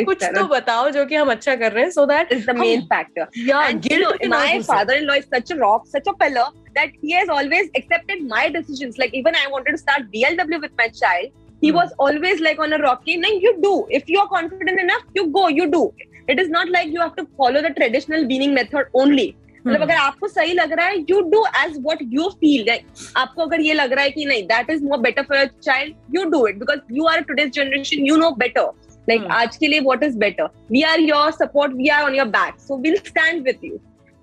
कुछ 0.05 0.23
तो 0.23 0.45
बताओ 0.47 0.89
जो 0.89 1.05
कि 1.05 1.15
हम 1.15 1.31
अच्छा 1.31 1.55
कर 1.55 1.71
रहे 1.71 1.83
हैं 1.83 1.91
so 1.91 2.05
that 2.05 2.31
is 2.33 2.45
the 2.45 2.55
main 2.57 2.81
factor 2.93 4.27
my 4.29 4.59
father 4.61 4.95
in 4.95 5.03
law 5.03 5.15
is 5.15 5.25
such 5.35 5.51
rock 5.51 5.87
such 5.87 6.07
a 6.07 6.11
pillar 6.23 6.49
that 6.69 6.93
he 7.03 7.11
has 7.11 7.29
always 7.31 7.69
accepted 7.77 8.23
my 8.29 8.49
decisions 8.49 8.95
like 8.99 9.15
even 9.15 9.35
I 9.35 9.45
wanted 9.51 9.73
to 9.73 9.77
start 9.77 10.03
DLW 10.07 10.59
with 10.59 10.71
my 10.79 10.89
child 10.89 11.39
he 11.63 11.71
was 11.71 11.89
always 11.99 12.41
like 12.41 12.59
on 12.59 12.71
a 12.71 12.77
rocky 12.77 13.17
नहीं 13.17 13.39
you 13.41 13.51
do 13.61 13.87
if 13.91 14.11
you 14.11 14.19
are 14.19 14.27
confident 14.27 14.79
enough 14.79 15.17
you 15.17 15.23
go 15.31 15.47
you 15.49 15.65
do 15.65 15.91
it 16.31 16.39
is 16.39 16.49
not 16.49 16.69
like 16.69 16.89
you 16.95 16.99
have 17.01 17.15
to 17.15 17.27
follow 17.37 17.61
the 17.61 17.71
traditional 17.77 18.27
weaning 18.33 18.59
method 18.61 18.99
only. 19.03 19.29
मतलब 19.65 19.75
hmm. 19.75 19.83
अगर 19.83 19.95
आपको 19.95 20.27
सही 20.27 20.53
लग 20.53 20.71
रहा 20.73 20.85
है 20.85 20.97
you 21.09 21.19
do 21.31 21.43
as 21.63 21.73
what 21.81 21.97
you 22.13 22.29
feel 22.39 22.63
like 22.67 22.85
आपको 23.17 23.41
अगर 23.41 23.59
ये 23.61 23.73
लग 23.73 23.91
रहा 23.93 24.03
है 24.03 24.11
कि 24.11 24.23
नहीं 24.25 24.43
that 24.47 24.69
is 24.71 24.83
more 24.83 24.99
better 24.99 25.23
for 25.23 25.37
your 25.37 25.49
child 25.63 26.15
you 26.15 26.23
do 26.29 26.45
it 26.47 26.55
because 26.59 26.79
you 26.97 27.05
are 27.07 27.21
today's 27.23 27.51
generation 27.55 28.05
you 28.05 28.15
know 28.17 28.29
better 28.37 28.71
like 29.09 29.27
आज 29.31 29.57
के 29.57 29.67
लिए 29.67 29.79
what 29.89 30.03
is 30.03 30.17
better 30.19 30.49
we 30.71 30.81
are 30.91 30.99
your 30.99 31.31
support 31.31 31.73
we 31.73 31.87
are 31.97 32.03
on 32.03 32.15
your 32.15 32.27
back 32.37 32.59
so 32.61 32.77
will 32.81 32.95
stand 33.07 33.43
with 33.47 33.63
you 33.65 33.77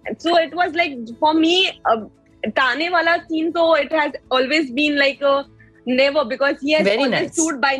so 0.04 0.38
it 0.38 0.54
was 0.54 0.76
like 0.76 1.14
for 1.20 1.34
me 1.34 1.70
ताने 2.44 2.88
वाला 2.88 3.16
scene 3.30 3.50
तो 3.52 3.76
it 3.76 3.92
has 3.92 4.16
always 4.32 4.70
been 4.72 4.98
like 4.98 5.24
never 5.88 6.24
because 6.24 6.60
he 6.60 6.72
has 6.72 6.84
Very 6.84 6.98
always 6.98 7.10
nice. 7.10 7.32
stood 7.32 7.60
by 7.60 7.76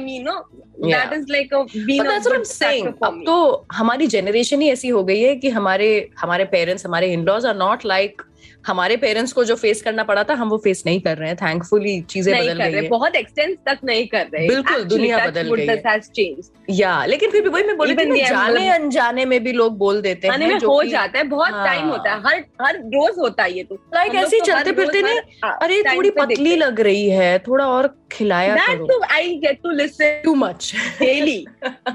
अब 3.05 3.23
तो 3.27 3.67
हमारी 3.73 4.07
generation 4.07 4.61
ही 4.61 4.71
ऐसी 4.71 4.89
हो 4.89 5.05
गई 5.05 5.21
है 5.21 5.37
कि 5.37 5.49
हमारे 5.49 6.11
हमारे 6.19 6.45
पेरेंट्स 6.45 6.87
हमारे 6.87 7.13
in 7.13 7.25
laws 7.25 7.47
are 7.47 7.57
not 7.57 7.85
like 7.85 8.23
हमारे 8.67 8.97
पेरेंट्स 8.97 9.33
को 9.33 9.45
जो 9.45 9.55
फेस 9.55 9.83
करना 9.83 10.05
पड़ा 10.05 10.25
था 10.25 10.35
हम 10.35 10.49
वो 10.49 10.59
फेस 10.59 10.83
नहीं 10.87 11.01
कर 11.01 11.17
रहे 11.17 11.29
हैं। 11.29 11.37
थैंकफुली 11.37 12.01
चीज़ें 12.01 12.45
बदल 12.45 12.65
गई 12.65 12.73
है। 12.73 12.89
बहुत 12.89 13.15
एक्सटेंस 13.15 13.57
तक 13.67 13.79
नहीं 13.85 14.07
कर 14.07 14.27
रहे। 14.35 14.49
बिल्कुल, 14.49 14.85
दुनिया 14.85 15.27
बदल 15.27 15.55
गई 15.55 15.67
changed. 15.67 16.45
या 16.71 17.05
लेकिन 17.05 17.31
फिर 17.31 17.43
भी 17.43 17.49
वही 17.49 17.65
मैं 17.65 17.77
बोल 17.77 17.95
थी 17.95 18.25
जाने 18.29 18.69
अनजाने 18.69 19.25
में 19.25 19.45
भी 19.45 19.53
लोग 19.53 19.79
बोल 19.79 20.01
देते 20.01 20.29
हैं 20.29 20.59
जो 20.59 20.69
हो 20.69 20.85
जाता 20.85 21.19
है 21.19 21.25
बहुत 21.25 21.53
हाँ। 21.53 21.67
टाइम 21.67 21.89
होता 21.89 22.13
है 22.13 22.21
हर 22.21 22.45
हर 22.63 22.77
रोज 22.77 23.19
होता 23.19 23.43
है 23.43 23.57
ये 23.57 23.63
तो। 23.63 23.75
लाइक 23.75 24.15
ऐसे 24.15 24.37
ही 24.37 24.41
तो 24.41 24.47
चलते 24.47 24.73
फिरते 24.73 25.03
नहीं 25.03 25.19
हाँ, 25.45 25.59
अरे 25.63 25.83
थोड़ी 25.83 26.11
पतली 26.11 26.57
लग 26.57 26.81
रही 26.81 27.11
है 27.11 27.39
थोड़ा 27.39 27.67
और 27.67 27.87
खिलाया 28.13 28.55
that 28.57 28.69
करो 28.69 28.87
too 28.91 29.01
I 29.17 29.23
get 29.45 29.63
to 29.65 29.75
listen 29.81 30.23
too 30.23 30.35
much 30.43 30.71
daily 31.01 31.37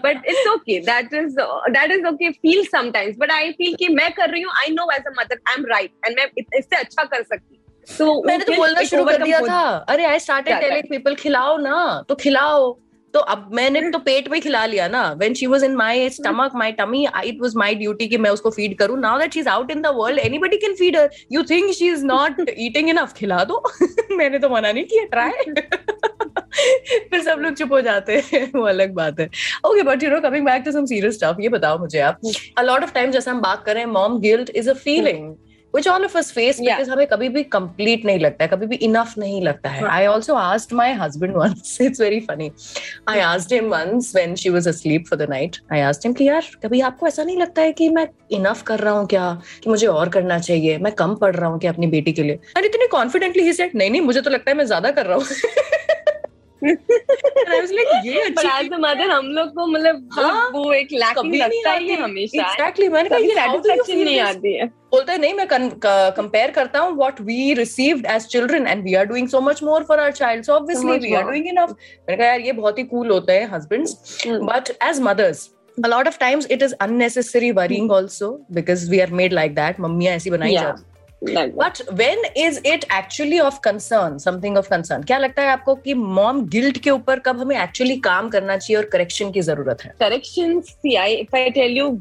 but 0.06 0.30
it's 0.34 0.50
okay 0.56 0.80
that 0.92 1.18
is 1.22 1.40
uh, 1.46 1.60
that 1.78 1.96
is 1.98 2.06
okay 2.12 2.32
feel 2.46 2.64
sometimes 2.76 3.20
but 3.24 3.34
I 3.38 3.42
feel 3.62 3.76
कि 3.80 3.90
मैं 3.96 4.12
कर 4.20 4.30
रही 4.32 4.42
हूँ 4.42 4.54
I 4.64 4.70
know 4.78 4.88
as 4.98 5.12
a 5.12 5.16
mother 5.20 5.40
I'm 5.54 5.68
right 5.74 5.92
and 6.08 6.20
मैं 6.20 6.30
इससे 6.40 6.76
अच्छा 6.76 7.04
कर 7.04 7.24
सकती 7.24 7.60
so 7.98 8.10
मैंने 8.28 8.46
तो 8.46 8.54
बोलना 8.58 8.84
शुरू 8.94 9.06
कर 9.06 9.24
दिया 9.24 9.42
था 9.48 9.64
अरे 9.90 10.06
आई 10.06 10.20
स्टार्टेड 10.20 10.60
टेलिंग 10.62 10.90
पीपल 10.90 11.16
खिलाओ 11.24 11.58
ना 11.68 11.80
तो 12.10 12.16
खिलाओ 12.26 12.72
तो 13.14 13.20
अब 13.20 13.50
मैंने 13.54 13.82
तो 13.92 14.00
पेट 14.00 14.28
में 14.32 14.40
खिला 14.42 14.66
लिया 14.66 14.88
ना। 14.88 15.02
When 15.20 15.34
she 15.34 15.48
was 15.48 15.66
in 15.66 15.76
my 15.76 16.10
stomach 16.10 16.56
my 16.56 16.72
tummy 16.72 17.06
it 17.26 17.42
was 17.42 17.56
my 17.56 17.76
duty 17.76 18.08
कि 18.08 18.18
मैं 18.18 18.30
उसको 18.30 18.50
फ़ीड 18.52 18.78
करूँ। 18.78 19.00
Now 19.00 19.20
that 19.20 19.34
she 19.34 19.40
is 19.40 19.50
out 19.50 19.72
in 19.72 19.82
the 19.82 19.94
world 19.96 20.20
anybody 20.20 20.58
can 20.58 20.74
feed 20.76 20.98
her 20.98 21.10
you 21.32 21.44
think 21.50 21.72
she 21.74 21.88
is 21.90 22.06
not 22.06 22.46
eating 22.50 22.90
enough 22.90 23.14
खिला 23.18 23.44
दो। 23.44 23.64
मैंने 24.12 24.40
तो 24.40 24.50
मना 24.50 24.72
नहीं 24.72 24.86
किया। 24.86 25.04
ट्राई 25.12 25.54
फिर 27.10 27.22
सब 27.24 27.40
लोग 27.40 27.54
चुप 27.54 27.72
हो 27.72 27.80
जाते 27.82 28.18
हैं। 28.26 28.42
वो 28.56 28.64
अलग 28.68 28.94
बात 28.94 29.20
है। 29.20 29.26
Okay 29.68 29.84
but 29.84 30.04
you 30.04 30.10
know 30.10 30.20
coming 30.22 30.46
back 30.46 30.64
to 30.66 30.72
some 30.72 30.86
serious 30.86 31.16
stuff 31.16 31.42
ये 31.42 31.50
बताओ 31.50 31.78
मुझे 31.80 32.00
आप। 32.00 32.20
अ 32.58 32.62
लॉट 32.62 32.84
ऑफ़ 32.84 32.94
टाइम 32.94 33.12
जैसे 33.12 33.32
हम 33.32 33.42
बात 33.42 33.64
कर 33.66 33.86
mom 33.88 34.20
guilt 34.22 34.50
is 34.50 34.70
a 34.70 34.74
feeling 34.74 35.34
which 35.74 35.88
all 35.88 36.04
of 36.06 36.16
us 36.16 36.28
face 36.32 36.60
Yeah. 36.60 36.78
because 36.78 36.90
हमें 36.90 37.06
कभी 37.08 37.30
भी 37.30 37.44
complete 37.56 38.06
नहीं 38.06 38.20
लगता 38.20 38.44
है 38.44 38.50
कभी 38.50 38.66
भी 38.68 38.78
enough 38.88 39.18
नहीं 39.18 39.42
लगता 39.44 39.70
है 39.70 39.82
हाँ. 39.82 39.90
I 40.00 40.06
also 40.14 40.36
asked 40.42 40.74
my 40.80 40.90
husband 41.02 41.40
once 41.44 41.72
it's 41.88 42.00
very 42.00 42.20
funny 42.28 42.50
I 43.08 43.18
asked 43.30 43.52
him 43.58 43.70
once 43.76 44.12
when 44.20 44.36
she 44.44 44.54
was 44.58 44.68
asleep 44.74 45.08
for 45.08 45.20
the 45.24 45.28
night 45.28 45.60
I 45.72 45.80
asked 45.90 46.06
him 46.08 46.14
कि 46.18 46.28
यार 46.28 46.52
कभी 46.64 46.82
आपको 46.90 47.08
ऐसा 47.08 47.24
नहीं 47.24 47.38
लगता 47.38 47.62
है 47.62 47.72
कि 47.82 47.90
मैं 47.98 48.08
enough 48.40 48.62
कर 48.68 48.80
रहा 48.80 48.94
हूँ 48.94 49.08
क्या 49.08 49.26
कि 49.64 49.70
मुझे 49.70 49.88
और 49.88 50.10
करना 50.18 50.40
चाहिए 50.40 50.78
मैं 50.88 50.92
कम 51.02 51.16
पढ़ 51.24 51.36
रहा 51.36 51.50
हूँ 51.50 51.60
क्या 51.60 51.72
अपनी 51.72 51.88
बेटी 51.88 52.12
के 52.14 52.24
लिए 52.24 52.40
और 52.58 52.66
इतनी 52.66 52.88
कॉन्फिडेंटली 52.92 53.44
ही 53.44 53.54
सेड 53.54 53.76
नहीं 53.76 53.90
नहीं 53.92 54.02
मुझे 54.02 54.22
तो 54.22 54.30
लगता 54.30 54.52
है 54.52 54.58
मैं 54.58 54.66
ज़्यादा 54.66 54.92
कर 54.92 55.06
रहा 55.06 55.18
हूँ 55.18 55.92
like, 56.64 58.06
ये 58.06 58.30
but 58.36 58.46
as 58.46 58.68
a 58.68 58.80
mother 58.84 59.10
हम 59.12 59.26
लोग 59.36 59.50
को 59.56 59.66
मतलब 59.68 60.10
हाँ, 60.14 60.50
वो 60.54 60.72
एक 60.74 60.90
lacking 61.02 61.30
नहीं 61.30 61.40
लगता 61.42 61.72
है 61.72 61.96
हमेशा 62.02 62.54
exactly 62.54 62.90
मैंने 62.92 63.10
कहा 63.10 63.20
ये 63.20 64.04
नहीं 64.04 64.20
आती 64.20 64.54
है। 64.54 64.66
बोलता 64.92 65.12
है 65.14 65.20
नहीं 65.20 65.34
मैं 65.34 65.48
कंपेयर 65.50 66.52
करता 66.52 66.80
हूँ 66.80 66.96
what 66.98 67.22
we 67.22 67.54
received 67.54 68.06
as 68.12 68.26
children 68.32 68.68
and 68.68 68.84
we 68.84 68.94
are 68.96 69.06
doing 69.06 69.28
so 69.30 69.42
much 69.42 69.64
more 69.64 69.84
for 69.84 70.00
our 70.00 70.12
child 70.12 70.46
so 70.46 70.54
obviously 70.54 70.98
we 71.08 71.14
are 71.16 71.24
doing 71.24 71.48
enough 71.48 71.70
मैंने 71.70 72.18
कहा 72.18 72.28
यार 72.28 72.40
ये 72.40 72.52
बहुत 72.62 72.80
ही 72.80 72.84
कूल 72.94 73.12
होता 73.12 73.34
है 73.34 73.50
husbands 73.56 73.98
Hmm. 74.26 74.42
But 74.52 74.70
as 74.84 75.00
mothers 75.02 75.50
a 75.78 75.90
lot 75.92 76.08
of 76.10 76.18
times 76.22 76.46
it 76.56 76.64
is 76.66 76.74
unnecessary 76.86 77.48
worrying 77.60 77.88
also 77.96 78.28
because 78.58 78.82
we 78.90 78.98
are 79.06 79.12
made 79.20 79.34
like 79.38 79.56
that. 79.56 79.80
मम्मियाँ 79.80 80.16
ऐसी 80.16 80.30
बनाई 80.30 80.52
Yeah. 80.52 80.62
जाती. 80.64 80.84
But 81.30 81.82
when 81.94 82.24
is 82.38 82.60
it 82.66 82.84
actually 82.84 83.40
of 83.40 83.60
concern 83.60 84.18
something 84.18 84.58
of 84.58 84.70
concern 84.70 85.04
क्या 85.04 85.18
लगता 85.18 85.42
है 85.42 85.48
आपको 85.48 85.76
कि 85.76 85.94
mom 85.94 86.46
guilt 86.46 86.78
के 86.78 86.90
ऊपर 86.90 87.20
कब 87.20 87.40
हमें 87.40 87.64
एक्चुअली 87.64 87.96
काम 88.00 88.30
करना 88.30 88.58
चाहिए 88.58 88.78
और 88.78 88.90
करेक्शन 88.90 89.32
की 89.32 89.42
ज़रूरत 89.42 89.82
है? 89.82 89.94
Correction 90.00 90.62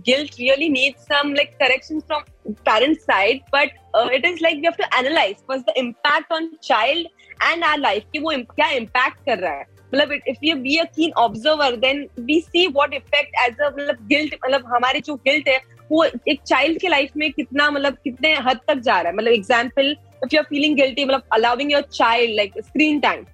guilt 0.06 0.34
really 0.40 0.68
need 0.68 0.96
some 0.96 1.34
like 1.34 1.48
correction 1.48 2.00
from 2.00 2.22
parent 2.48 2.98
side 2.98 3.40
but 3.54 3.70
it 4.12 4.24
is 4.24 4.38
like 4.42 4.62
to 4.66 4.98
analyse 4.98 5.36
the 5.52 5.72
impact 5.76 6.32
on 6.32 6.50
child 6.62 7.06
and 7.52 7.64
our 7.64 7.78
life 7.78 8.02
की 8.12 8.18
वो 8.18 8.30
क्या 8.30 8.70
इम्पैक्ट 8.70 9.16
कर 9.16 9.38
रहा 9.38 9.52
है? 9.52 9.66
मतलब 9.94 10.12
if 10.12 10.36
you 10.42 10.56
be 10.56 10.76
a 10.76 10.84
keen 10.84 11.12
observer 11.12 11.76
then 11.76 12.06
we 12.20 12.40
see 12.40 12.66
what 12.66 12.94
effect 12.94 13.30
as 13.40 13.60
a 13.60 13.66
मतलब 13.66 13.96
guilt 14.06 14.34
मतलब 14.34 14.64
हमारी 14.66 15.00
जो 15.00 15.14
गिल्ट 15.14 15.48
है 15.48 15.60
वो 15.92 16.04
एक 16.04 16.40
चाइल्ड 16.46 16.80
के 16.80 16.88
लाइफ 16.88 17.10
में 17.16 17.30
कितना 17.32 17.70
मतलब 17.70 17.96
कितने 18.04 18.34
हद 18.46 18.60
तक 18.68 18.78
जा 18.80 19.00
रहा 19.00 19.10
है? 19.10 19.16
मतलब 19.16 19.32
example 19.32 19.90
if 20.24 20.34
your 20.34 20.44
feeling 20.44 20.76
guilty 20.76 21.04
मतलब 21.04 21.22
allowing 21.32 21.72
your 21.72 21.82
child 21.92 22.36
like 22.36 22.52
screen 22.58 23.00
time 23.00 23.24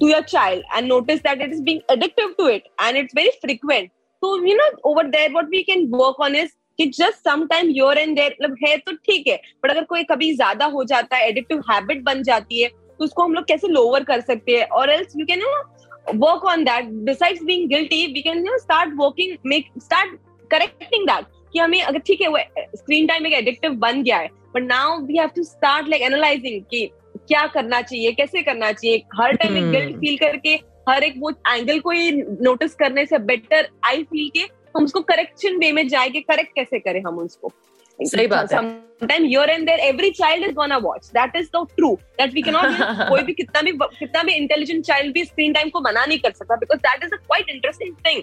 to 0.00 0.08
your 0.08 0.22
child 0.22 0.64
and 0.76 0.86
notice 0.88 1.20
that 1.20 1.42
it 1.42 1.52
is 1.52 1.62
being 1.62 1.80
addictive 1.92 2.34
to 2.38 2.48
it 2.48 2.64
and 2.82 2.96
it's 2.96 3.14
very 3.16 3.30
frequent 3.42 3.90
तो 4.22 4.36
you 4.46 4.54
know 4.56 4.70
over 4.90 5.06
there 5.08 5.32
what 5.32 5.48
we 5.50 5.62
can 5.62 5.86
work 5.94 6.20
on 6.20 6.36
is 6.36 6.50
कि 6.78 6.86
just 6.86 7.28
some 7.28 7.46
time 7.46 7.68
your 7.70 7.98
and 7.98 8.14
there 8.16 8.36
मतलब 8.42 8.56
है 8.66 8.76
तो 8.78 8.92
ठीक 9.06 9.26
है 9.28 9.36
but 9.64 9.70
अगर 9.70 9.84
कोई 9.84 10.02
कभी 10.04 10.32
ज़्यादा 10.34 10.66
हो 10.74 10.84
जाता 10.84 11.16
है 11.16 11.28
एडिक्टिव 11.28 11.62
हैबिट 11.70 12.02
बन 12.04 12.22
जाती 12.22 12.62
है 12.62 12.68
तो 12.68 13.04
उसको 13.04 13.22
हम 13.22 13.34
लोग 13.34 13.46
कैसे 13.48 13.68
लोवर 13.68 14.04
कर 14.04 14.20
सकते 14.20 14.56
हैं? 14.56 14.66
और 14.66 14.90
else 14.90 15.12
you 15.16 15.26
can 15.26 15.40
you 15.40 16.18
work 16.18 16.44
on 16.44 16.64
that 16.64 16.88
decides 17.06 17.42
being 17.44 17.68
guilty 17.68 18.06
we 18.14 18.22
can 18.22 18.42
no 18.42 18.58
start 18.58 18.94
working 18.96 19.36
make 19.46 19.70
start 19.82 20.18
correcting 20.50 21.06
that 21.08 21.26
कि 21.54 21.58
हमें 21.58 21.82
अगर 21.82 21.98
ठीक 21.98 22.20
है 22.20 22.28
वो 22.28 22.38
स्क्रीन 22.76 23.06
टाइम 23.06 23.26
एक 23.26 23.32
एडिक्टिव 23.32 23.72
बन 23.72 24.02
गया 24.02 24.16
है 24.16 24.28
but 24.54 24.62
now 24.62 24.98
we 24.98 25.16
have 25.16 25.28
to 25.36 25.42
start 25.42 25.88
like 25.88 26.02
analysing 26.02 26.62
कि 26.70 26.90
क्या 27.28 27.46
करना 27.46 27.80
चाहिए 27.80 28.12
कैसे 28.12 28.42
करना 28.42 28.72
चाहिए 28.72 29.02
हर 29.20 29.32
टाइम 29.32 29.56
एक. 29.56 29.70
गिल्ट 29.72 29.96
फील 29.96 30.16
करके 30.16 30.54
हर 30.88 31.02
एक 31.02 31.14
वो 31.18 31.30
एंगल 31.30 31.78
को 31.80 31.90
ही 31.90 32.12
नोटिस 32.12 32.74
करने 32.74 33.06
से 33.06 33.18
बेटर 33.18 33.68
आई 33.84 34.02
फील 34.02 34.28
के 34.28 34.40
हम 34.76 34.84
उसको 34.84 35.00
करेक्शन 35.00 35.56
वे 35.56 35.72
में 35.72 35.88
जाएँगे 35.88 36.20
करेक्ट 36.20 36.54
कैसे 36.54 36.78
करें 36.78 37.02
हम 37.06 37.18
उसको 37.18 37.52
सही 38.00 38.26
बात 38.26 38.52
है। 38.52 38.58
Sometime 38.58 39.24
here 39.28 39.46
and 39.52 39.68
there, 39.68 39.78
every 39.82 40.10
child 40.12 40.44
is 40.46 40.52
gonna 40.56 40.78
watch. 40.80 41.06
That 41.12 41.36
is 41.40 41.48
so 41.48 41.60
true. 41.78 41.96
That 42.18 42.32
we 42.36 42.42
cannot. 42.42 42.76
कोई 43.08 43.22
भी 43.22 43.32
कितना 43.32 43.62
भी 43.62 43.72
कितना 43.72 44.22
भी 44.22 44.34
इंटेलिजेंट 44.34 44.84
चाइल्ड 44.84 45.14
भी 45.14 45.24
स्क्रीन 45.24 45.52
टाइम 45.52 45.68
को 45.68 45.80
मना 45.80 46.04
नहीं 46.04 46.18
कर 46.18 46.32
सकता 46.32 46.56
because 46.56 46.78
that 46.78 47.04
is 47.04 47.14
a 47.14 47.16
quite 47.16 47.50
interesting 47.50 47.94
thing 48.06 48.22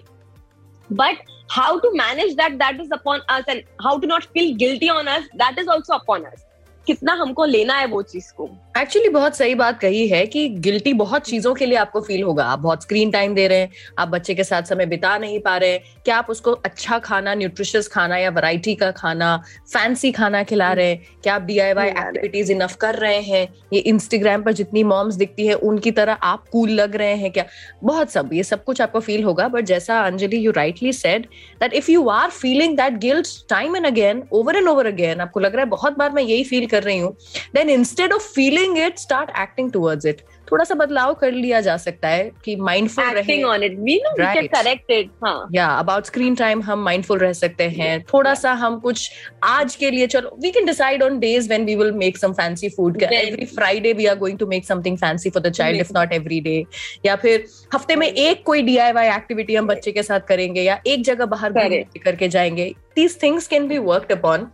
but 0.89 1.17
how 1.50 1.80
to 1.80 1.91
manage 1.94 2.36
that 2.36 2.58
that 2.58 2.80
is 2.80 2.89
upon 2.91 3.22
us 3.30 3.44
and 3.48 3.63
how 3.82 4.00
to 4.00 4.08
not 4.08 4.24
feel 4.34 4.56
guilty 4.56 4.89
on 4.89 5.08
us 5.08 5.26
that 5.36 5.58
is 5.58 5.67
also 5.67 5.94
upon 5.94 6.26
us. 6.26 6.46
कितना 6.88 7.13
हमको 7.13 7.46
लेना 7.46 7.74
है 7.74 7.86
वो 7.88 8.02
चीज़ 8.02 8.32
को। 8.34 8.50
एक्चुअली 8.78 9.10
बहुत 9.10 9.36
सही 9.36 9.56
बात 9.56 9.80
कही 9.80 10.08
है 10.08 10.26
कि 10.26 10.48
गिल्टी 10.50 10.94
बहुत 10.94 11.22
चीज़ों 11.22 11.54
के 11.56 11.65
लिए 11.65 11.78
आपको 11.78 12.02
फील 12.02 12.24
होगा। 12.24 12.44
आप 12.44 12.60
बहुत 12.60 12.84
स्क्रीन 12.84 13.12
टाइम 13.12 13.34
दे 13.36 13.48
रहे 13.48 13.58
हैं 13.58 13.70
आप 14.00 14.08
बच्चे 14.08 14.34
के 14.36 14.44
साथ 14.44 14.63
समय 14.63 14.86
बिता 14.86 15.17
नहीं 15.17 15.39
पा 15.39 15.56
रहे 15.58 15.72
हैं। 15.72 15.82
क्या 16.06 16.17
आप 16.17 16.30
उसको 16.30 16.52
अच्छा 16.52 16.98
खाना 17.00 17.34
न्यूट्रिशियस 17.36 17.88
खाना 17.88 18.17
या 18.17 18.30
वैरायटी 18.30 18.76
का 18.76 18.89
खाना 18.91 19.36
फैंसी 19.74 20.12
खाना 20.12 20.44
खिला 20.44 20.72
रहे 20.74 20.89
हैं? 20.89 21.02
क्या 21.24 21.36
आप 21.36 21.41
डीआईवाई 21.41 21.88
एक्टिविटीज़ 21.88 22.52
इनफ 22.52 22.76
कर 22.76 22.96
रहे 22.96 23.20
हैं? 23.22 23.48
ये 23.74 23.80
इंस्टाग्राम 23.80 24.44
पर 24.44 24.54
जितनी 24.54 24.84
मॉम्स 24.84 25.15
दिखती 25.15 25.48
है 25.48 25.54
उनकी 25.54 25.91
तरह 25.91 26.13
आप 26.13 26.48
कूल 26.52 26.70
लग 26.72 26.96
रहे 26.96 27.15
हैं 27.15 27.32
क्या? 27.32 27.46
बहुत 27.84 28.12
सब 28.12 28.30
ये 28.34 28.44
सब 28.44 28.63
कुछ 28.63 28.82
आपको 28.82 29.00
फील 29.00 29.24
होगा। 29.24 29.48
बट 29.48 29.65
जैसा 29.65 30.00
Anjali 30.00 30.46
you 30.46 30.52
rightly 30.52 30.94
said 30.94 31.28
that 31.60 31.74
if 31.74 31.91
you 31.91 32.08
are 32.10 32.30
feeling 32.32 32.78
that 32.78 32.98
guilt 33.00 33.28
time 33.50 33.76
and 33.76 33.86
again 33.86 34.24
over 34.32 34.56
and 34.56 34.67
over 34.67 34.86
again 34.86 35.20
आपको 35.20 35.39
लग 35.39 35.56
रहा 35.56 35.63
है 35.63 35.70
बहुत 35.70 35.98
बार 35.98 36.12
मैं 36.12 36.24
यही 36.24 36.44
फील 36.44 36.67
कर 36.72 36.84
रही 36.84 37.00
हूँ 37.00 37.16
then 37.56 37.70
instead 37.70 38.14
of 38.14 38.34
feeling 38.34 38.78
it 38.80 39.00
start 39.00 39.40
acting 39.40 39.72
towards 39.72 40.06
it 40.06 40.22
थोड़ा 40.52 40.64
सा 40.64 40.76
बदलाव 40.76 41.14
कर 41.14 41.32
लिया 41.32 41.60
जा 41.62 41.76
सकता 41.78 42.08
है 42.08 42.24
कि 42.46 42.56
माइंडफुल 42.58 43.04
रहे। 43.06 43.20
Acting 43.20 43.46
on 43.46 43.64
it 43.64 43.76
we 43.80 43.96
know 43.98 44.12
we 44.12 44.34
can 44.34 44.48
correct 44.48 44.92
it 44.92 45.10
हाँ। 45.24 45.48
या 45.54 45.68
अबाउट 45.68 46.06
स्क्रीन 46.06 46.36
टाइम 46.36 46.62
हम 46.62 46.84
माइंडफुल 46.84 47.20
रह 47.20 47.34
सकते 47.34 47.64
हैं। 47.64 47.98
Yeah. 47.98 48.14
थोड़ा 48.14 48.32
yeah. 48.32 48.42
सा 48.42 48.54
हम 48.54 48.80
कुछ 48.80 49.12
आज 49.44 49.76
के 49.76 49.92
लिए 49.92 50.08
चलो 50.08 50.36
we 50.42 50.52
can 50.52 50.66
decide 50.66 51.04
on 51.04 51.20
days 51.20 51.48
when 51.48 51.66
we 51.66 51.76
will 51.76 51.92
make 52.02 52.18
some 52.18 52.34
fancy 52.34 52.70
food 52.70 53.02
every 53.04 53.46
Friday 53.46 53.94
we 53.94 54.06
are 54.06 54.18
going 54.18 54.38
to 54.40 54.48
make 54.48 54.66
something 54.66 54.98
fancy 54.98 55.30
for 55.30 55.44
the 55.44 55.52
child 55.52 55.82
if 55.82 55.94
not 55.96 56.14
every 56.14 56.40
day 56.42 56.64
या 57.06 57.16
फिर 57.16 57.48
हफ़्ते 57.74 57.96
में 57.96 58.08
एक 58.08 58.44
कोई 58.46 58.62
डीआईवाई 58.62 59.08
एक्टिविटी 59.08 59.56
हम 59.56 59.68
बच्चे 59.68 59.92
के 59.92 60.04
साथ 60.04 60.28
करेंगे 60.28 60.62
या 60.62 60.80
एक 60.88 61.04
जगह 61.04 61.26
बाहर 61.26 61.52
घूमने 61.52 61.84
करके 62.04 62.28
जाएँगे। 62.30 62.74
These 62.96 63.22
things 63.24 63.48
can 63.48 63.68
be 63.68 63.78
worked 63.78 64.12
upon 64.18 64.48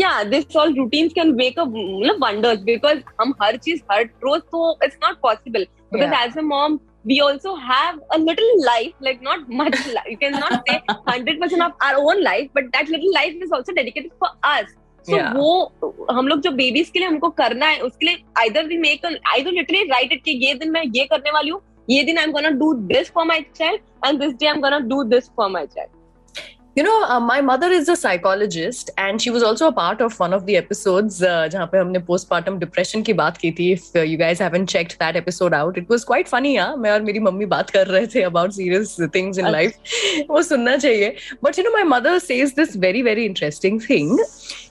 yeah 0.00 0.22
this 0.32 0.56
all 0.62 0.72
routines 0.78 1.14
can 1.18 1.32
a 1.40 1.66
मतलब 1.66 2.22
wonders 2.24 2.64
because 2.70 3.02
हम 3.20 3.34
हर 3.42 3.56
चीज़ 3.66 3.80
हर 3.92 4.04
रोज 4.24 4.40
तो 4.52 4.78
it's 4.86 4.98
not 5.04 5.20
possible 5.26 5.66
because 5.92 6.12
Yeah. 6.12 6.24
as 6.26 6.36
a 6.42 6.44
mom 6.50 6.80
we 7.10 7.16
also 7.26 7.52
have 7.68 7.96
a 8.16 8.18
little 8.18 8.50
life 8.66 9.06
like 9.06 9.22
not 9.28 9.48
much 9.60 9.78
life 9.94 10.10
you 10.10 10.18
cannot 10.18 10.68
say 10.68 10.76
100% 10.90 11.64
of 11.66 11.72
our 11.86 12.02
own 12.10 12.22
life 12.26 12.52
but 12.58 12.68
that 12.76 12.92
little 12.96 13.16
life 13.16 13.42
is 13.46 13.56
also 13.58 13.74
dedicated 13.78 14.12
for 14.24 14.30
us 14.50 14.68
so 15.06 15.16
Yeah. 15.16 15.32
वो 15.36 16.06
हम 16.10 16.28
लोग 16.28 16.40
जो 16.40 16.50
babies 16.60 16.90
के 16.90 16.98
लिए 16.98 17.08
हमको 17.08 17.30
करना 17.40 17.66
है 17.66 17.80
उसके 17.88 18.06
लिए 18.06 18.22
either 18.44 18.62
we 18.68 18.78
make 18.84 19.08
a 19.08 19.12
either 19.32 19.56
literally 19.56 19.88
write 19.94 20.14
it 20.18 20.22
कि 20.28 20.36
ये 20.46 20.54
दिन 20.60 20.70
मैं 20.72 20.82
ये 20.98 21.04
करने 21.14 21.30
वाली 21.38 21.50
हूँ 21.50 21.60
ये 21.90 22.02
दिन 22.10 22.18
I'm 22.24 22.36
gonna 22.38 22.54
do 22.62 22.70
this 22.92 23.10
for 23.18 23.26
my 23.32 23.40
child 23.60 23.90
and 24.06 24.24
this 24.24 24.38
day 24.42 24.52
I'm 24.52 24.62
gonna 24.68 24.80
do 24.94 25.02
this 25.14 25.28
for 25.40 25.48
my 25.56 25.64
child 25.74 25.90
You 25.90 25.98
know, 25.98 26.01
you 26.78 26.84
know 26.84 27.18
my 27.20 27.40
mother 27.40 27.72
is 27.72 27.90
a 27.90 27.94
psychologist 27.94 28.90
and 28.98 29.18
she 29.20 29.30
was 29.30 29.44
also 29.44 29.70
part 29.70 30.02
of 30.02 30.22
one 30.22 30.34
of 30.34 30.42
the 30.42 30.50
episode 30.50 31.08
जहाँ 31.08 31.66
पे 31.66 31.78
हमने 31.78 31.98
postmortem 31.98 32.58
depression 32.58 33.02
की 33.02 33.12
बात 33.12 33.36
की 33.36 33.50
थी. 33.52 33.72
If 33.72 33.98
you 33.98 34.18
guys 34.18 34.42
that 34.42 35.16
episode 35.16 35.54
मैं 35.54 36.90
और 36.90 37.02
मेरी 37.02 37.18
मम्मी 37.18 37.46
बात 37.46 37.70
कर 37.70 37.86
रहे 37.86 38.06
थे 38.06 38.22
about 38.22 38.52
serious 38.52 38.96
things 39.14 39.38
in 39.38 39.48
life 39.48 39.72
वो 40.30 40.42
सुनना 40.42 40.76
चाहिए. 40.76 41.14
But 41.44 41.58
you 41.58 41.64
know 41.64 41.70
my 41.70 41.82
mother 41.82 42.18
says 42.18 42.54
this 42.56 42.76
very 42.76 43.02
very 43.02 43.24
interesting 43.24 43.80
thing 43.90 44.18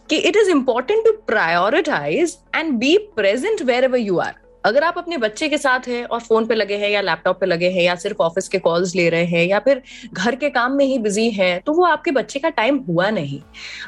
कि 0.09 0.15
it 0.15 0.35
is 0.35 0.49
important 0.49 1.05
to 1.05 1.11
prioritise 1.27 2.37
and 2.55 2.73
be 2.73 2.97
present 3.15 3.61
wherever 3.83 3.97
you 3.97 4.17
are 4.17 4.33
अगर 4.63 4.83
आप 4.83 4.97
अपने 4.97 5.17
बच्चे 5.17 5.47
के 5.49 5.57
साथ 5.57 5.87
हैं 5.87 6.03
और 6.05 6.19
फ़ोन 6.19 6.45
पे 6.45 6.55
लगे 6.55 6.75
हैं 6.77 6.89
या 6.89 7.01
लैपटॉप 7.01 7.39
पे 7.39 7.45
लगे 7.45 7.69
हैं 7.69 7.83
या 7.83 7.95
सिर्फ़ 7.95 8.21
ऑफ़िस 8.23 8.47
के 8.47 8.59
कॉल्स 8.59 8.95
ले 8.95 9.09
रहे 9.09 9.25
हैं 9.25 9.45
या 9.45 9.59
फिर 9.59 9.81
घर 10.13 10.35
के 10.35 10.49
काम 10.49 10.71
में 10.71 10.85
ही 10.85 10.97
बिज़ी 10.99 11.29
हैं 11.31 11.61
तो 11.61 11.73
वो 11.73 11.85
आपके 11.85 12.11
बच्चे 12.11 12.39
का 12.39 12.49
टाइम 12.49 12.77
हुआ 12.87 13.09
नहीं। 13.09 13.41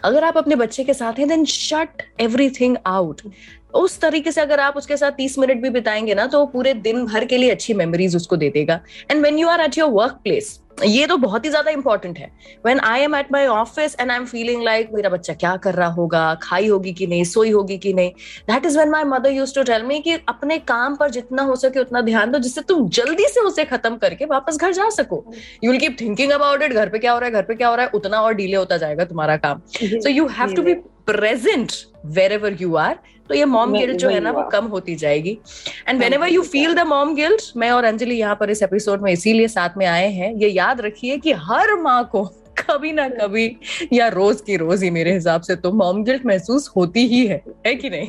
अगर 0.03 0.23
आप 0.23 0.37
अपने 0.37 0.55
बच्चे 0.55 0.83
के 0.83 0.93
साथ 0.93 1.19
हैं 1.19 1.27
देन 1.27 1.45
शट 1.45 2.01
एवरीथिंग 2.21 2.77
आउट 2.85 3.21
उस 3.75 3.99
तरीके 4.01 4.31
से 4.31 4.41
अगर 4.41 4.59
आप 4.59 4.77
उसके 4.77 4.97
साथ 4.97 5.11
तीस 5.11 5.37
मिनट 5.39 5.61
भी 5.61 5.69
बिताएँगे 5.69 6.15
ना 6.15 6.25
तो 6.27 6.45
पूरे 6.47 6.73
दिन 6.73 7.05
भर 7.05 7.25
के 7.25 7.37
लिए 7.37 7.51
अच्छी 7.51 7.73
मेमोरीज 7.73 8.15
उसको 8.15 8.37
दे 8.37 8.49
देगा। 8.49 8.79
And 9.11 9.23
when 9.23 9.39
you 9.39 9.47
are 9.49 9.61
at 9.61 9.77
your 9.77 9.89
workplace 10.23 10.59
ये 10.83 11.05
तो 11.07 11.15
बहुत 11.17 11.43
ही 11.45 11.49
ज़्यादा 11.49 11.71
इंपॉर्टेंट 11.71 12.17
है। 12.19 12.29
When 12.65 12.79
I 12.81 13.01
am 13.01 13.15
at 13.15 13.31
my 13.31 13.45
office 13.47 13.95
and 13.99 14.11
I 14.11 14.17
am 14.17 14.25
feeling 14.25 14.63
like 14.63 14.89
मेरा 14.93 15.09
बच्चा 15.09 15.33
क्या 15.33 15.55
कर 15.63 15.73
रहा 15.73 15.87
होगा 15.87 16.23
खाई 16.43 16.67
होगी 16.67 16.93
कि 16.93 17.07
नहीं 17.07 17.23
सोई 17.23 17.51
होगी 17.51 17.77
कि 17.77 17.93
नहीं 17.93 18.11
that 18.49 18.65
is 18.65 18.77
when 18.79 18.89
my 18.89 19.03
mother 19.03 19.31
use 19.31 19.53
to 19.55 19.63
tell 19.63 19.83
me 19.83 19.99
कि 19.99 20.13
अपने 20.29 20.57
काम 20.71 20.95
पर 20.95 21.09
जितना 21.11 21.43
हो 21.43 21.55
सके 21.55 21.79
उतना 21.79 22.01
ध्यान 22.01 22.31
दो 22.31 22.39
जिससे 22.39 22.61
तुम 22.69 22.87
जल्दी 22.89 23.27
से 23.27 23.41
उसे 23.41 23.65
खत्म 23.65 23.97
करके 23.97 24.25
वापस 24.25 24.57
घर 24.57 24.73
जा 24.73 24.89
सको। 24.91 25.23
You 25.63 25.71
will 25.71 25.79
keep 25.79 25.97
thinking 26.01 26.31
about 26.31 26.63
it 26.63 26.73
घर 26.73 26.89
पे 26.89 26.99
क्या 26.99 27.11
हो 27.11 27.19
रहा 27.19 27.27
है 27.27 27.33
घर 27.33 27.43
पे 27.43 27.55
क्या 27.55 27.67
हो 27.67 27.75
रहा 27.75 27.85
है 27.85 27.91
उतना 27.95 28.21
और 28.21 28.33
डिले 28.33 28.57
होता 28.57 28.77
जाएगा 28.77 29.05
तुम्हारा 29.05 29.37
काम। 29.37 29.61
So 29.77 30.09
you 30.09 30.27
have 30.39 30.55
to 30.55 30.61
be 30.63 30.73
present 31.07 31.71
wherever 32.31 32.57
you 32.61 32.75
are 32.75 32.99
तो 33.29 33.35
ये 33.35 33.45
मॉम 33.45 33.73
गिल्ट 33.73 33.97
जो 33.97 34.09
है 34.09 34.19
ना 34.19 34.31
वो 34.31 34.43
कम 34.43 34.65
होती 34.65 34.95
जाएगी। 34.95 35.37
And 35.87 35.99
whenever 36.13 36.27
you 36.27 36.41
feel 36.41 36.73
the 36.73 36.79
mom 36.79 37.15
guilt 37.15 37.41
मैं 37.57 37.71
और 37.71 37.83
अंजलि 37.83 38.15
यहाँ 38.15 38.35
पर 38.35 38.49
इस 38.49 38.63
एपिसोड 38.63 39.01
में 39.01 39.11
इसीलिए 39.11 39.47
साथ 39.47 39.69
में 39.77 39.85
आए 39.85 40.09
हैं 40.09 40.33
ये 40.33 40.49
याद 40.49 40.81
रखिए 40.81 41.17
कि 41.17 41.31
हर 41.31 41.75
माँ 41.81 42.09
को 42.11 42.23
कभी 42.59 42.91
ना 42.91 43.09
कभी 43.09 43.57
या 43.93 44.07
रोज 44.07 44.41
की 44.41 44.57
रोज 44.57 44.83
ही 44.83 44.89
मेरे 44.89 45.13
हिसाब 45.13 45.41
से 45.41 45.55
तो 45.55 45.71
मॉम 45.71 46.03
गिल्ट 46.03 46.25
महसूस 46.25 46.71
होती 46.77 47.07
ही 47.07 47.27
है 47.27 47.41
है 47.67 47.75
कि 47.75 47.89
नहीं? 47.89 48.07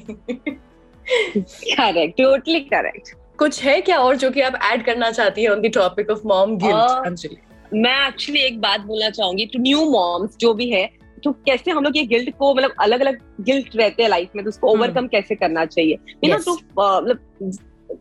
करेक्ट 1.76 2.22
टोटली 2.22 2.60
करेक्ट 2.60 3.08
कुछ 3.38 3.62
है 3.62 3.80
क्या 3.80 3.98
और 3.98 4.16
जो 4.16 4.30
कि 4.30 4.40
आप 4.40 4.58
ऐड 4.72 4.84
करना 4.84 5.10
चाहती 5.10 5.42
है 5.42 5.48
on 5.48 5.60
the 5.60 5.66
topic 5.74 6.10
of 6.10 6.20
mom 6.26 6.56
guilt 6.56 7.06
Anjali? 7.06 7.36
मैं 7.74 8.08
एक्चुअली 8.08 8.40
एक 8.40 8.60
बात 8.60 8.80
बोलना 8.80 9.10
चाहूँगी 9.10 9.46
टू 9.46 9.58
न्यू 9.58 9.84
मॉम्स 9.84 10.36
जो 10.40 10.54
भी 10.54 10.70
है 10.70 10.90
तो 11.24 11.32
कैसे 11.46 11.70
हम 11.70 11.84
लोग 11.84 11.96
ये 11.96 12.04
गिल्ट 12.06 12.30
को 12.38 12.54
मतलब 12.54 12.74
अलग 12.82 13.00
अलग 13.00 13.20
गिल्ट 13.44 13.76
रहते 13.76 14.02
हैं 14.02 14.10
लाइफ 14.10 14.30
में 14.36 14.44
तो 14.44 14.48
उसको 14.48 14.70
हम्म। 14.70 14.80
Overcome 14.80 15.00
hmm. 15.00 15.10
कैसे 15.10 15.34
करना 15.34 15.64
चाहिए 15.66 15.98
यू 16.24 16.30
नो 16.30 16.38
टू 16.44 16.54
मतलब 16.54 17.20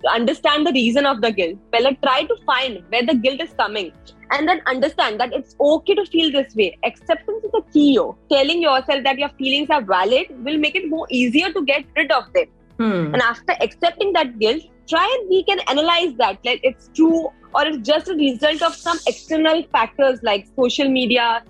understand 0.09 0.67
the 0.67 0.73
reason 0.73 1.05
of 1.05 1.19
the 1.19 1.33
guilt 1.36 1.57
पहले 1.71 1.91
try 2.01 2.23
to 2.23 2.36
find 2.49 2.77
where 2.93 3.05
the 3.05 3.19
guilt 3.21 3.41
is 3.41 3.53
coming 3.62 3.91
and 4.33 4.49
then 4.49 4.59
understand 4.67 5.21
that 5.21 5.33
it's 5.36 5.55
okay 5.62 5.95
to 5.95 6.03
feel 6.12 6.31
this 6.33 6.55
way 6.57 6.65
acceptance 6.86 7.41
is 7.45 7.57
the 7.57 7.63
key 7.73 7.93
you 7.95 8.09
telling 8.29 8.63
your 8.63 8.99
that 8.99 9.19
your 9.19 9.29
feelings 9.38 9.71
are 9.71 9.83
valid 9.93 10.36
will 10.45 10.57
make 10.67 10.75
it 10.75 10.89
more 10.89 11.07
easier 11.21 11.51
to 11.51 11.62
get 11.71 11.97
rid 11.97 12.12
of 12.12 12.29
it 12.38 12.49
Hmm. 12.79 13.13
And 13.13 13.21
after 13.21 13.53
accepting 13.62 14.13
that 14.13 14.39
guilt, 14.39 14.63
try 14.88 15.07
and 15.15 15.29
we 15.29 15.43
can 15.43 15.59
analyze 15.69 16.13
that. 16.17 16.39
Like 16.43 16.59
it's 16.63 16.89
true 16.95 17.29
or 17.55 17.67
it's 17.67 17.88
just 17.88 18.07
a 18.09 18.15
result 18.15 18.62
of 18.62 18.75
some 18.75 18.97
external 19.07 19.63
factors 19.71 20.19
like 20.23 20.47
social 20.55 20.89
media, 20.89 21.43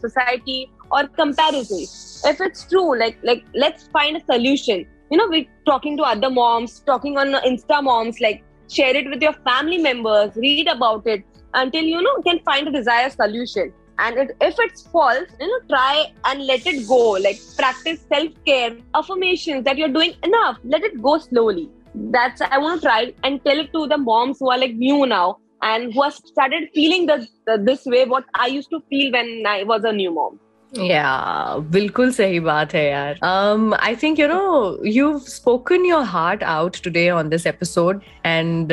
or 0.92 1.08
comparison 1.08 1.86
if 2.26 2.40
it's 2.40 2.64
true 2.70 2.98
like 2.98 3.18
like 3.24 3.44
let's 3.54 3.88
find 3.88 4.18
a 4.18 4.26
solution. 4.26 4.86
You 5.12 5.18
know 5.18 5.28
we're 5.28 5.46
talking 5.66 5.98
to 5.98 6.04
other 6.04 6.30
moms 6.30 6.80
talking 6.80 7.18
on 7.18 7.34
insta 7.52 7.84
moms 7.84 8.20
like 8.20 8.44
share 8.70 8.96
it 8.96 9.10
with 9.10 9.22
your 9.22 9.34
family 9.34 9.78
members 9.78 10.36
read 10.36 10.68
about 10.68 11.06
it 11.06 11.24
until 11.54 11.84
you 11.84 12.02
know 12.02 12.16
can 12.22 12.40
find 12.40 12.68
a 12.68 12.72
desired 12.72 13.12
solution. 13.12 13.74
And 14.00 14.18
it, 14.18 14.32
if 14.42 14.56
it's 14.60 14.88
false 14.88 15.30
you 15.40 15.48
know 15.48 15.60
try 15.70 16.12
and 16.26 16.46
let 16.48 16.66
it 16.66 16.88
go. 16.88 17.12
Like 17.12 17.40
practice 17.58 18.06
self-care 18.12 18.78
affirmations 18.96 19.66
that 19.66 19.78
you're 19.78 19.96
doing 20.00 20.16
enough. 20.24 20.58
Let 20.64 20.84
it 20.84 21.02
go 21.02 21.18
slowly. 21.20 21.70
That's 21.96 22.42
i 22.42 22.58
want 22.58 22.82
to 22.82 22.88
try 22.88 23.14
and 23.24 23.44
tell 23.46 23.60
it 23.60 23.72
to 23.74 23.88
the 23.88 23.98
moms 23.98 24.40
who 24.40 24.50
are 24.50 24.58
like 24.58 24.74
new 24.74 25.06
now 25.06 25.38
and 25.62 25.94
who 25.94 26.02
have 26.02 26.14
started 26.14 26.70
feeling 26.74 27.06
the, 27.06 27.28
the, 27.46 27.58
this 27.58 27.86
way 27.86 28.06
what 28.06 28.26
i 28.34 28.48
used 28.48 28.72
to 28.72 28.80
feel 28.90 29.12
when 29.12 29.44
i 29.48 29.64
was 29.64 29.84
a 29.84 29.92
new 29.92 30.12
mom 30.12 30.40
या 30.78 31.56
बिल्कुल 31.72 32.12
सही 32.12 32.40
बात 32.40 32.74
है 32.74 32.86
यार। 32.90 33.20
I 33.76 33.96
think 33.96 34.20
you 34.20 34.28
know 34.28 34.82
you 34.86 35.18
spoken 35.20 35.86
your 35.86 36.04
heart 36.04 36.44
out 36.44 36.78
today 36.84 37.10
on 37.10 37.30
this 37.30 37.48
episode 37.48 38.00
and 38.26 38.70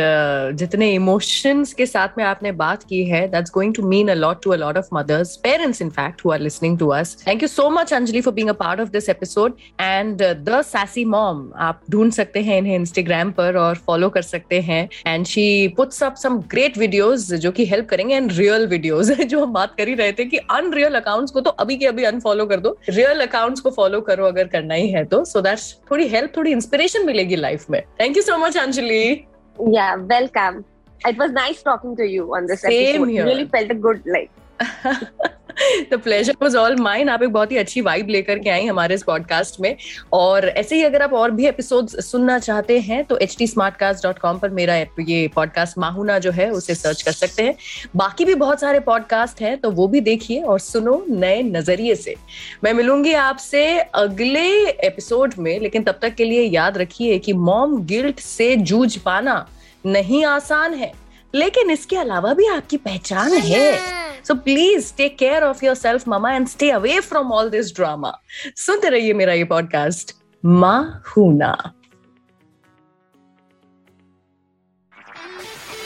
जितने 0.59 0.91
emotions 0.93 1.73
के 1.73 1.87
साथ 1.87 2.09
में 2.19 2.25
आपने 2.25 2.53
बात 2.53 2.83
की 2.83 3.05
है 3.05 3.27
that's 3.29 3.51
going 3.55 3.75
to 3.75 3.83
mean 3.83 4.09
a 4.09 4.15
lot 4.15 4.43
to 4.43 4.51
a 4.51 4.57
lot 4.57 4.77
of 4.77 4.89
mothers 4.93 5.37
parents 5.37 5.83
in 5.83 5.91
fact 5.91 6.25
who 6.25 6.31
are 6.31 6.41
listening 6.41 6.79
to 6.79 6.89
us 6.89 7.17
thank 7.27 7.43
you 7.43 7.49
so 7.49 7.69
much 7.71 7.93
Anjali 7.93 8.21
for 8.21 8.35
being 8.35 8.51
a 8.51 8.53
part 8.53 8.81
of 8.81 8.89
this 8.89 9.09
episode 9.09 9.57
and 9.81 10.23
the 10.23 10.63
sassy 10.67 11.05
mom 11.05 11.49
आप 11.59 11.83
ढूंढ 11.91 12.13
सकते 12.13 12.41
हैं 12.41 12.59
इन्हें 12.59 12.75
Instagram 12.75 13.31
पर 13.33 13.57
और 13.57 13.75
follow 13.87 14.09
कर 14.09 14.23
सकते 14.23 14.61
हैं 14.61 14.89
and 15.07 15.27
she 15.27 15.47
puts 15.69 16.03
up 16.03 16.15
some 16.15 16.39
great 16.51 16.79
videos 16.79 17.33
जो 17.35 17.51
कि 17.51 17.67
हेल्प 17.67 17.89
करेंगे 17.89 18.15
एंड 18.15 18.33
रियल 18.33 18.67
वीडियोस 18.67 19.11
जो 19.11 19.45
हम 19.45 19.53
बात 19.53 19.75
कर 19.79 19.89
ही 19.89 19.95
रहे 19.95 20.13
थे 20.13 20.25
कि 20.25 20.37
अनरियल 20.51 20.95
अकाउंट्स 20.95 21.33
को 21.33 21.41
तो 21.41 21.51
अभी 21.51 21.77
के 21.77 21.87
अभी 21.91 22.05
अनफॉलो 22.05 22.47
कर 22.47 22.61
दो। 22.61 22.77
रियल 22.89 23.21
अकाउंट्स 23.21 23.61
को 23.61 23.71
फॉलो 23.71 24.01
करो 24.01 24.27
अगर 24.27 24.49
करना 24.49 24.75
ही 24.75 24.91
है 24.91 25.05
तो। 25.05 25.25
सो 25.25 25.41
दैट्स 25.41 25.75
थोड़ी 25.91 26.09
हेल्प 26.09 26.33
थोड़ी 26.37 26.53
इंस्पिरेशन 26.53 27.07
मिलेगी 27.07 27.37
लाइफ 27.37 27.71
में। 27.71 27.81
Thank 28.01 28.17
you 28.17 28.23
so 28.23 28.39
much 28.39 28.57
Anjali 28.57 29.03
या 29.75 29.95
welcome 29.95 30.63
it 31.09 31.19
was 31.19 31.31
nice 31.35 31.61
talking 31.67 31.93
to 31.99 32.07
you 32.15 32.25
on 32.39 32.49
this 32.49 32.63
Same 32.63 32.79
episode. 32.79 33.13
Here. 33.13 33.27
Really 33.27 33.47
felt 33.57 33.71
a 33.71 33.79
good 33.87 34.09
like 34.17 34.31
the 35.93 35.95
pleasure 35.95 36.35
was 36.43 36.57
all 36.57 36.77
mine 36.77 37.09
आप 37.09 37.23
एक 37.23 37.31
बहुत 37.31 37.53
ही 37.53 37.57
अच्छी 37.57 37.81
vibe 37.81 38.09
लेकर 38.09 38.39
के 38.39 38.51
आई 38.51 38.67
हमारे 38.67 38.95
इस 38.95 39.03
पॉडकास्ट 39.03 39.61
में। 39.61 39.77
और 40.13 40.49
ऐसे 40.49 40.77
ही 40.77 40.83
अगर 40.83 41.03
आप 41.03 41.13
और 41.13 41.31
भी 41.31 41.47
एपिसोड 41.47 41.89
सुनना 41.89 42.39
चाहते 42.39 42.79
हैं 42.81 43.05
तो 43.05 43.19
एच 43.19 43.37
टी 43.39 43.47
पर 43.57 44.51
मेरा 44.51 44.77
ये 44.77 45.29
पॉडकास्ट 45.29 45.79
माहूना 45.79 46.19
जो 46.19 46.31
है, 46.31 46.51
उसे 46.51 46.75
सर्च 46.75 47.03
कर 47.03 47.13
सकते 47.13 47.43
हैं। 47.43 47.55
बाकी 47.97 48.25
भी 48.25 48.35
बहुत 48.35 48.61
सारे 48.61 48.81
पॉडकास्ट 48.81 49.41
हैं 49.43 49.57
तो 49.59 49.71
वो 49.71 49.89
भी 49.89 50.01
देखिए 50.01 50.43
और 50.43 50.59
सुनो 50.59 51.05
नए 51.09 51.43
नज़रिए 51.43 51.95
से। 51.95 52.15
मैं 52.65 52.73
मिलूँगी 52.73 53.13
आपसे 53.13 53.65
अगले 53.79 54.49
एपिसोड 54.87 55.35
में, 55.39 55.59
लेकिन 55.61 55.83
तब 55.83 55.99
तक 56.03 56.15
के 56.15 56.25
लिए 56.25 56.43
याद 56.43 56.79
रखिए 56.79 57.19
कि 57.19 57.33
मॉम 57.33 57.77
गिल्ट 57.87 58.21
से 58.21 58.55
जूझ 58.57 58.97
पाना 58.97 59.47
नहीं 59.87 60.25
आसान 60.25 60.75
है। 60.75 60.93
लेकिन 61.35 61.71
इसके 61.71 61.97
अलावा 61.97 62.35
भी 62.35 62.47
आपकी 62.47 62.77
पहचान 62.77 63.33
है। 63.33 64.01
So 64.25 64.35
please 64.35 64.93
take 64.97 65.19
care 65.19 65.43
of 65.43 65.65
yourself 65.75 66.09
mama 66.09 66.33
and 66.33 66.49
stay 66.49 66.71
away 66.71 67.01
from 67.01 67.33
all 67.33 67.51
this 67.51 67.75
drama 67.77 68.19
सुनते 68.57 68.89
रहिए 68.89 69.13
मेरा 69.13 69.33
ये 69.33 69.45
पॉडकास्ट 69.45 70.17
माँ 70.45 71.03
हूना 71.17 71.75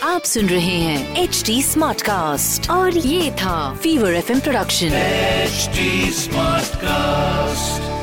आप 0.03 0.23
सुन 0.23 0.47
रहे 0.47 0.77
हैं 0.79 1.23
एच 1.23 1.43
डी 1.47 1.63
स्मार्ट 1.63 2.03
कास्ट 2.03 2.71
और 2.71 2.99
ये 2.99 3.31
था 3.31 3.75
Fever 3.75 4.15
F 4.15 4.33
production 4.41 4.87
H 4.87 5.71
smart 6.15 6.77
cast 6.77 7.94